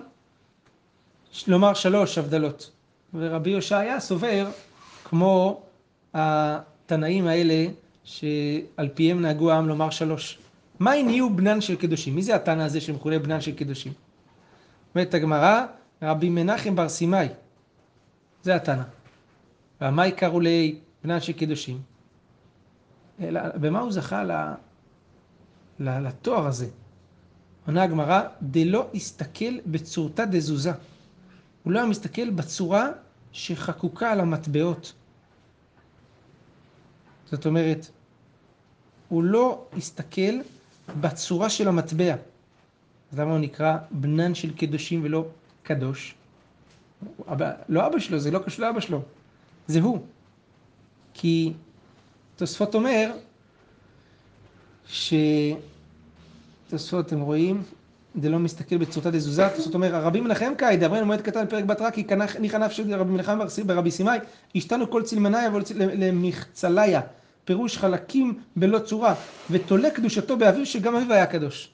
לומר 1.47 1.75
שלוש 1.75 2.19
הבדלות. 2.19 2.71
ורבי 3.15 3.51
יושעיה 3.51 4.01
סובר, 4.01 4.51
כמו 5.05 5.63
התנאים 6.15 7.27
האלה, 7.27 7.67
שעל 8.05 8.89
פיהם 8.95 9.21
נהגו 9.23 9.51
העם 9.51 9.69
לומר 9.69 9.91
שלוש. 9.91 10.39
מה 10.79 10.93
הניעו 10.93 11.31
בנן 11.31 11.61
של 11.61 11.77
קדושים? 11.77 12.15
מי 12.15 12.23
זה 12.23 12.35
התנא 12.35 12.63
הזה 12.63 12.81
שמכונה 12.81 13.19
בנן 13.19 13.41
של 13.41 13.55
קדושים? 13.57 13.93
אומרת 14.95 15.15
הגמרא, 15.15 15.67
רבי 16.03 16.31
מנחם 16.31 16.77
בר 16.77 16.89
סימאי. 16.89 17.29
זה 18.43 18.55
התנא. 18.55 18.83
והמאי 19.81 20.13
קראו 20.13 20.41
לי 20.41 20.79
בנן 21.05 21.21
של 21.21 21.33
קדושים? 21.33 21.81
אלא, 23.21 23.41
במה 23.61 23.81
הוא 23.81 23.93
זכה 23.93 24.25
ל... 24.25 24.33
ל- 25.81 26.07
לתואר 26.09 26.47
הזה? 26.47 26.67
עונה 27.67 27.83
הגמרא, 27.83 28.23
דלא 28.43 28.87
הסתכל 28.95 29.59
בצורתא 29.67 30.25
דזוזה. 30.25 30.73
הוא 31.63 31.73
לא 31.73 31.79
היה 31.79 31.89
מסתכל 31.89 32.31
בצורה 32.31 32.89
שחקוקה 33.33 34.13
על 34.13 34.21
המטבעות. 34.21 34.93
זאת 37.33 37.47
אומרת, 37.47 37.91
הוא 39.09 39.23
לא 39.23 39.65
הסתכל 39.77 40.41
בצורה 41.01 41.51
של 41.51 41.69
המטבע. 41.69 42.15
אז 43.13 43.19
למה 43.19 43.31
הוא 43.31 43.39
נקרא 43.39 43.77
בנן 43.91 44.35
של 44.35 44.57
קדושים 44.57 45.01
ולא 45.05 45.27
קדוש? 45.63 46.15
אבא, 47.33 47.53
לא 47.69 47.87
אבא 47.87 47.99
שלו, 47.99 48.19
זה 48.19 48.31
לא 48.31 48.39
קשור 48.39 48.65
לאבא 48.65 48.81
שלו, 48.81 49.03
זה 49.67 49.81
הוא. 49.81 49.99
כי 51.15 51.53
תוספות 52.37 52.75
אומר 52.75 53.13
ש... 54.87 55.15
תוספות, 56.69 57.07
אתם 57.07 57.21
רואים? 57.21 57.63
זה 58.21 58.29
לא 58.29 58.39
מסתכל 58.39 58.77
בצורתא 58.77 59.11
דזוזה, 59.11 59.49
תוספות 59.57 59.75
אומר, 59.75 59.95
הרבי 59.97 60.21
מנחם 60.21 60.53
קאי, 60.57 60.77
דברינו 60.77 61.07
מועד 61.07 61.21
קטן 61.21 61.47
פרק 61.47 61.65
בת 61.65 61.81
רקי, 61.81 62.07
ניחא 62.41 62.57
נפשי 62.57 62.95
רבי 62.95 63.11
מנחם 63.11 63.39
ברבי 63.67 63.91
סימאי, 63.91 64.19
השתנו 64.55 64.91
כל 64.91 65.03
צלמניה 65.03 65.49
למחצליה, 65.77 67.01
פירוש 67.45 67.79
חלקים 67.79 68.41
בלא 68.57 68.79
צורה, 68.79 69.15
ותולה 69.51 69.91
קדושתו 69.91 70.37
באביו 70.37 70.67
שגם 70.67 70.97
אביו 70.97 71.13
היה 71.13 71.27
קדוש. 71.27 71.71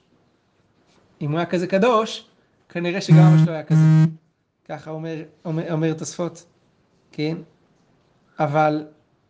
אם 1.20 1.31
הוא 1.31 1.38
היה 1.38 1.46
כזה 1.46 1.66
קדוש, 1.66 2.24
כנראה 2.68 3.00
שגם 3.00 3.18
אבא 3.18 3.44
שלו 3.44 3.52
היה 3.52 3.62
כזה. 3.62 3.85
ככה 4.68 4.90
אומר, 4.90 5.22
אומר, 5.44 5.72
אומר 5.72 5.92
תוספות, 5.94 6.44
כן? 7.12 7.37
אבל 8.38 8.85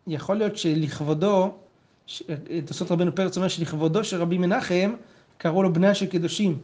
יכול 0.07 0.35
להיות 0.37 0.57
שלכבודו, 0.57 1.53
תוספות 2.65 2.91
רבנו 2.91 3.15
פרץ 3.15 3.37
אומר 3.37 3.47
שלכבודו 3.47 4.03
של 4.03 4.21
רבי 4.21 4.37
מנחם, 4.37 4.93
קראו 5.37 5.63
לו 5.63 5.73
בניה 5.73 5.95
של 5.95 6.05
קדושים. 6.05 6.59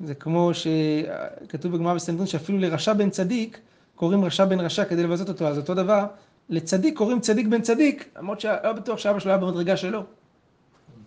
זה 0.00 0.14
כמו 0.14 0.50
שכתוב 0.54 1.72
בגמרא 1.72 1.94
בסנדרין 1.94 2.26
שאפילו 2.26 2.58
לרשע 2.58 2.92
בן 2.92 3.10
צדיק 3.10 3.60
קוראים 3.94 4.24
רשע 4.24 4.44
בן 4.44 4.60
רשע 4.60 4.84
כדי 4.84 5.02
לבזות 5.02 5.28
אותו, 5.28 5.48
אז 5.48 5.58
אותו 5.58 5.74
דבר, 5.74 6.06
לצדיק 6.48 6.96
קוראים 6.96 7.20
צדיק 7.20 7.46
בן 7.46 7.62
צדיק, 7.62 8.10
למרות 8.16 8.40
שלא 8.40 8.72
בטוח 8.72 8.98
שאבא 8.98 9.18
שלו 9.18 9.30
היה 9.30 9.40
במדרגה 9.40 9.76
שלו. 9.76 10.02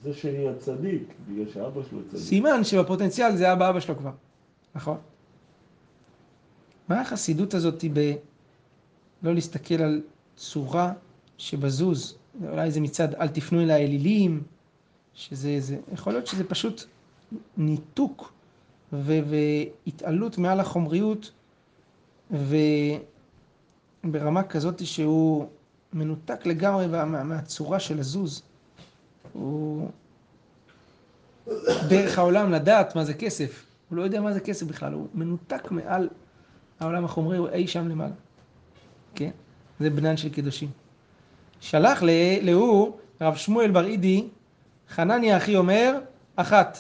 זה 0.04 0.14
שיהיה 0.14 0.54
צדיק, 0.56 1.14
בגלל 1.28 1.50
שאבא 1.54 1.82
שלו 1.90 2.00
צדיק. 2.10 2.22
סימן 2.22 2.64
שבפוטנציאל 2.64 3.36
זה 3.36 3.44
היה 3.44 3.56
באבא 3.56 3.80
שלו 3.80 3.98
כבר, 3.98 4.12
נכון? 4.76 4.98
מה 6.90 7.02
החסידות 7.02 7.54
הזאת 7.54 7.86
ב... 7.94 8.14
לא 9.24 9.34
להסתכל 9.34 9.82
על 9.82 10.02
צורה 10.36 10.94
שבזוז? 11.38 12.18
אולי 12.50 12.72
זה 12.72 12.82
מצד 12.82 13.14
אל 13.14 13.28
תפנו 13.28 13.62
אל 13.62 13.72
האלילים, 13.72 14.44
שזה 15.14 15.56
זה... 15.60 15.78
יכול 15.94 16.14
להיות 16.14 16.28
שזה 16.28 16.44
פשוט 16.44 16.84
ניתוק 17.58 18.34
ו... 18.94 19.14
והתעלות 19.30 20.38
מעל 20.38 20.60
החומריות 20.60 21.32
וברמה 24.04 24.44
כזאת 24.44 24.86
שהוא 24.86 25.48
מנותק 25.94 26.46
לגמרי 26.46 26.88
מה... 26.88 27.24
מהצורה 27.24 27.80
של 27.80 28.00
הזוז. 28.00 28.44
הוא 29.34 29.90
דרך 31.88 32.18
העולם 32.18 32.52
לדעת 32.52 32.96
מה 32.96 33.06
זה 33.06 33.14
כסף. 33.14 33.66
הוא 33.90 33.98
לא 33.98 34.02
יודע 34.02 34.22
מה 34.22 34.34
זה 34.34 34.40
כסף 34.40 34.66
בכלל, 34.66 34.94
הוא 34.94 35.08
מנותק 35.14 35.72
מעל 35.72 36.10
העולם 36.80 37.06
החומרי, 37.06 37.38
הוא 37.38 37.50
אי 37.50 37.68
שם 37.68 37.88
למעלה. 37.88 38.14
כן? 39.16 39.30
זה 39.80 39.90
בנן 39.90 40.18
של 40.18 40.30
קדושים. 40.30 40.70
שלח 41.60 42.04
להוא, 42.42 42.92
רב 43.22 43.36
שמואל 43.36 43.72
בר 43.72 43.86
אידי, 43.86 44.28
חנניה 44.90 45.38
אחי 45.38 45.56
אומר, 45.56 46.00
אחת. 46.36 46.78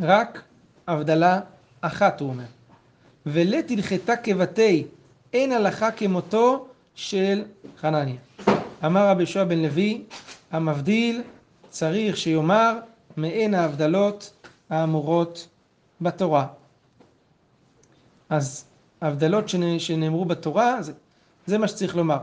רק 0.00 0.42
הבדלה 0.86 1.40
אחת, 1.80 2.20
הוא 2.20 2.28
אומר. 2.28 2.44
ולית 3.26 3.70
כבתי, 4.22 4.86
אין 5.32 5.52
הלכה 5.52 5.90
כמותו 5.90 6.66
של 6.94 7.44
חנניה. 7.80 8.16
אמר 8.84 9.08
רבי 9.08 9.22
יהושע 9.22 9.44
בן 9.44 9.58
לוי, 9.58 10.02
המבדיל 10.52 11.22
צריך 11.70 12.16
שיאמר 12.16 12.78
מעין 13.16 13.54
ההבדלות 13.54 14.32
האמורות 14.70 15.48
בתורה. 16.00 16.46
אז 18.28 18.64
ההבדלות 19.00 19.48
שנ- 19.48 19.78
שנאמרו 19.78 20.24
בתורה, 20.24 20.82
זה, 20.82 20.92
זה 21.46 21.58
מה 21.58 21.68
שצריך 21.68 21.96
לומר. 21.96 22.18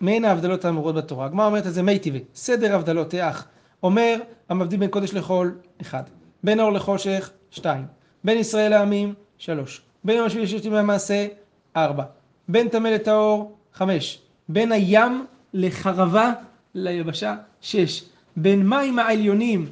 מעין 0.00 0.24
ההבדלות 0.24 0.64
האמורות 0.64 0.94
בתורה. 0.94 1.26
הגמרא 1.26 1.46
אומרת 1.46 1.66
את 1.66 1.74
זה 1.74 1.82
מי 1.82 1.98
טבעי, 1.98 2.24
סדר 2.34 2.74
הבדלות, 2.74 3.14
האח. 3.14 3.46
אומר 3.82 4.20
המבדיל 4.48 4.80
בין 4.80 4.90
קודש 4.90 5.14
לחול, 5.14 5.58
אחד. 5.80 6.02
בין 6.44 6.60
אור 6.60 6.72
לחושך, 6.72 7.30
שתיים. 7.50 7.86
בין 8.24 8.38
ישראל 8.38 8.70
לעמים, 8.70 9.14
שלוש. 9.38 9.82
בין 10.04 10.16
יום 10.16 10.26
השביעי 10.26 10.44
לששת 10.44 10.64
ימי 10.64 10.78
המעשה, 10.78 11.26
ארבע. 11.76 12.04
בין 12.48 12.68
טמא 12.68 12.88
לטהור, 12.88 13.56
חמש. 13.74 14.18
בין 14.48 14.72
הים 14.72 15.26
לחרבה, 15.54 16.32
ליבשה, 16.74 17.36
שש. 17.60 18.04
בין 18.36 18.68
מים 18.68 18.98
העליונים 18.98 19.66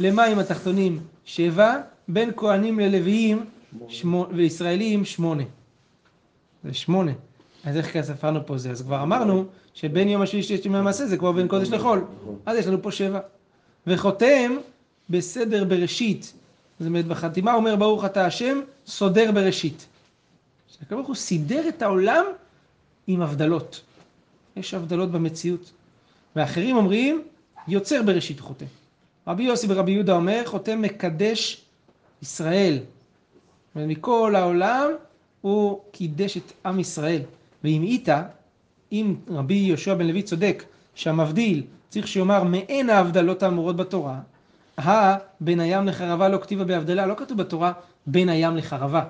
למים 0.00 0.38
התחתונים, 0.38 1.00
שבע. 1.24 1.76
בין 2.08 2.30
כהנים 2.36 2.80
ללוויים 2.80 3.44
וישראלים, 4.30 5.04
שמונה. 5.04 5.42
זה 6.64 6.74
שמונה. 6.74 7.12
אז 7.64 7.76
איך 7.76 8.00
ספרנו 8.00 8.46
פה 8.46 8.58
זה? 8.58 8.70
אז 8.70 8.82
כבר 8.82 9.02
אמרנו 9.02 9.44
שבין 9.74 10.08
יום 10.08 10.22
השביעי 10.22 10.42
לששת 10.42 10.66
ימי 10.66 10.78
המעשה 10.78 11.06
זה 11.06 11.16
כבר 11.16 11.32
בין 11.32 11.48
קודש 11.48 11.68
לחול. 11.68 12.04
אז 12.46 12.58
יש 12.58 12.66
לנו 12.66 12.82
פה 12.82 12.90
שבע. 12.90 13.20
וחותם 13.86 14.56
בסדר 15.10 15.64
בראשית. 15.64 16.32
זאת 16.80 16.86
אומרת, 16.86 17.06
בחתימה 17.06 17.54
אומר 17.54 17.76
ברוך 17.76 18.04
אתה 18.04 18.26
השם, 18.26 18.60
סודר 18.86 19.32
בראשית. 19.32 19.86
שהקדוש 20.78 20.96
ברוך 20.96 21.06
הוא 21.06 21.16
סידר 21.16 21.68
את 21.68 21.82
העולם 21.82 22.24
עם 23.06 23.22
הבדלות. 23.22 23.80
יש 24.56 24.74
הבדלות 24.74 25.10
במציאות. 25.10 25.72
ואחרים 26.36 26.76
אומרים, 26.76 27.22
יוצר 27.68 28.02
בראשית 28.02 28.40
חותם. 28.40 28.66
רבי 29.26 29.42
יוסי 29.42 29.66
ורבי 29.70 29.92
יהודה 29.92 30.12
אומר, 30.12 30.42
חותם 30.46 30.82
מקדש 30.82 31.64
ישראל. 32.22 32.78
ומכל 33.76 34.34
העולם 34.36 34.90
הוא 35.40 35.80
קידש 35.92 36.36
את 36.36 36.52
עם 36.66 36.80
ישראל. 36.80 37.22
ואם 37.64 37.82
איתה, 37.82 38.22
אם 38.92 39.14
רבי 39.28 39.54
יהושע 39.54 39.94
בן 39.94 40.06
לוי 40.06 40.22
צודק, 40.22 40.64
שהמבדיל 40.94 41.62
צריך 41.88 42.08
שיאמר 42.08 42.44
מעין 42.44 42.90
ההבדלות 42.90 43.42
האמורות 43.42 43.76
בתורה, 43.76 44.20
הא 44.76 45.16
בין 45.40 45.60
הים 45.60 45.86
לחרבה 45.86 46.28
לא 46.28 46.38
כתיבה 46.38 46.64
בהבדלה, 46.64 47.06
לא 47.06 47.14
כתוב 47.14 47.38
בתורה 47.38 47.72
בין 48.06 48.28
הים 48.28 48.56
לחרבה. 48.56 49.04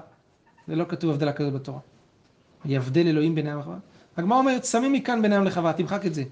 זה 0.68 0.76
לא 0.76 0.84
כתוב 0.88 1.10
הבדלה 1.10 1.32
כזאת 1.32 1.52
בתורה. 1.52 1.78
יבדל 2.64 3.06
אלוהים 3.06 3.34
בין 3.34 3.46
הים 3.46 3.58
לחרבה. 3.58 3.76
הגמרא 4.16 4.38
אומרת, 4.38 4.64
שמים 4.64 4.92
מכאן 4.92 5.22
בין 5.22 5.32
הים 5.32 5.44
לחרבה, 5.44 5.72
תמחק 5.72 6.06
את 6.06 6.14
זה. 6.14 6.22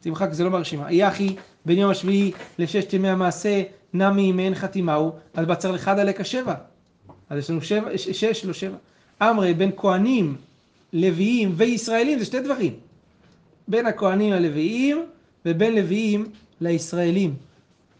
תמחק, 0.00 0.32
זה 0.32 0.44
לא 0.44 0.50
ברשימה. 0.50 0.92
יחי 0.92 1.36
בין 1.64 1.78
יום 1.78 1.90
השביעי 1.90 2.32
לששת 2.58 2.92
ימי 2.92 3.08
המעשה, 3.08 3.62
נמי 3.92 4.32
מעין 4.32 4.54
חתימה 4.54 4.94
הוא, 4.94 5.12
אז 5.34 5.46
בצר 5.46 5.72
לך 5.72 5.90
דלק 5.96 6.20
השבע. 6.20 6.54
אז 7.30 7.38
יש 7.38 7.50
לנו 7.50 7.62
שבע, 7.62 7.98
ש- 7.98 8.08
שש, 8.08 8.44
לא 8.44 8.52
שבע. 8.52 8.76
אמרי, 9.22 9.54
בין 9.54 9.70
כהנים, 9.76 10.36
לוויים 10.92 11.52
וישראלים, 11.56 12.18
זה 12.18 12.24
שתי 12.24 12.40
דברים. 12.40 12.72
בין 13.68 13.86
הכהנים 13.86 14.32
הלוויים 14.32 15.02
ובין 15.46 15.74
לוויים 15.74 16.26
לישראלים. 16.60 17.34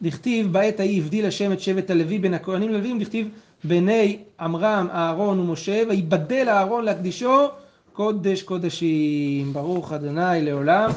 דכתיב 0.03 0.53
בעת 0.53 0.81
ההיא 0.81 1.03
הבדיל 1.03 1.27
השם 1.27 1.53
את 1.53 1.61
שבט 1.61 1.91
הלוי 1.91 2.19
בין 2.19 2.35
הכהנים 2.35 2.71
ללווים, 2.71 2.99
דכתיב 2.99 3.29
בני 3.65 4.19
עמרם, 4.41 4.89
אהרון 4.93 5.41
ומשה, 5.41 5.83
ויבדל 5.89 6.47
אהרון 6.49 6.85
להקדישו 6.85 7.49
קודש 7.93 8.43
קודשים. 8.43 9.53
ברוך 9.53 9.93
אדוני 9.93 10.43
לעולם, 10.43 10.91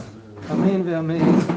אמן 0.51 0.82
ואמן. 0.86 1.57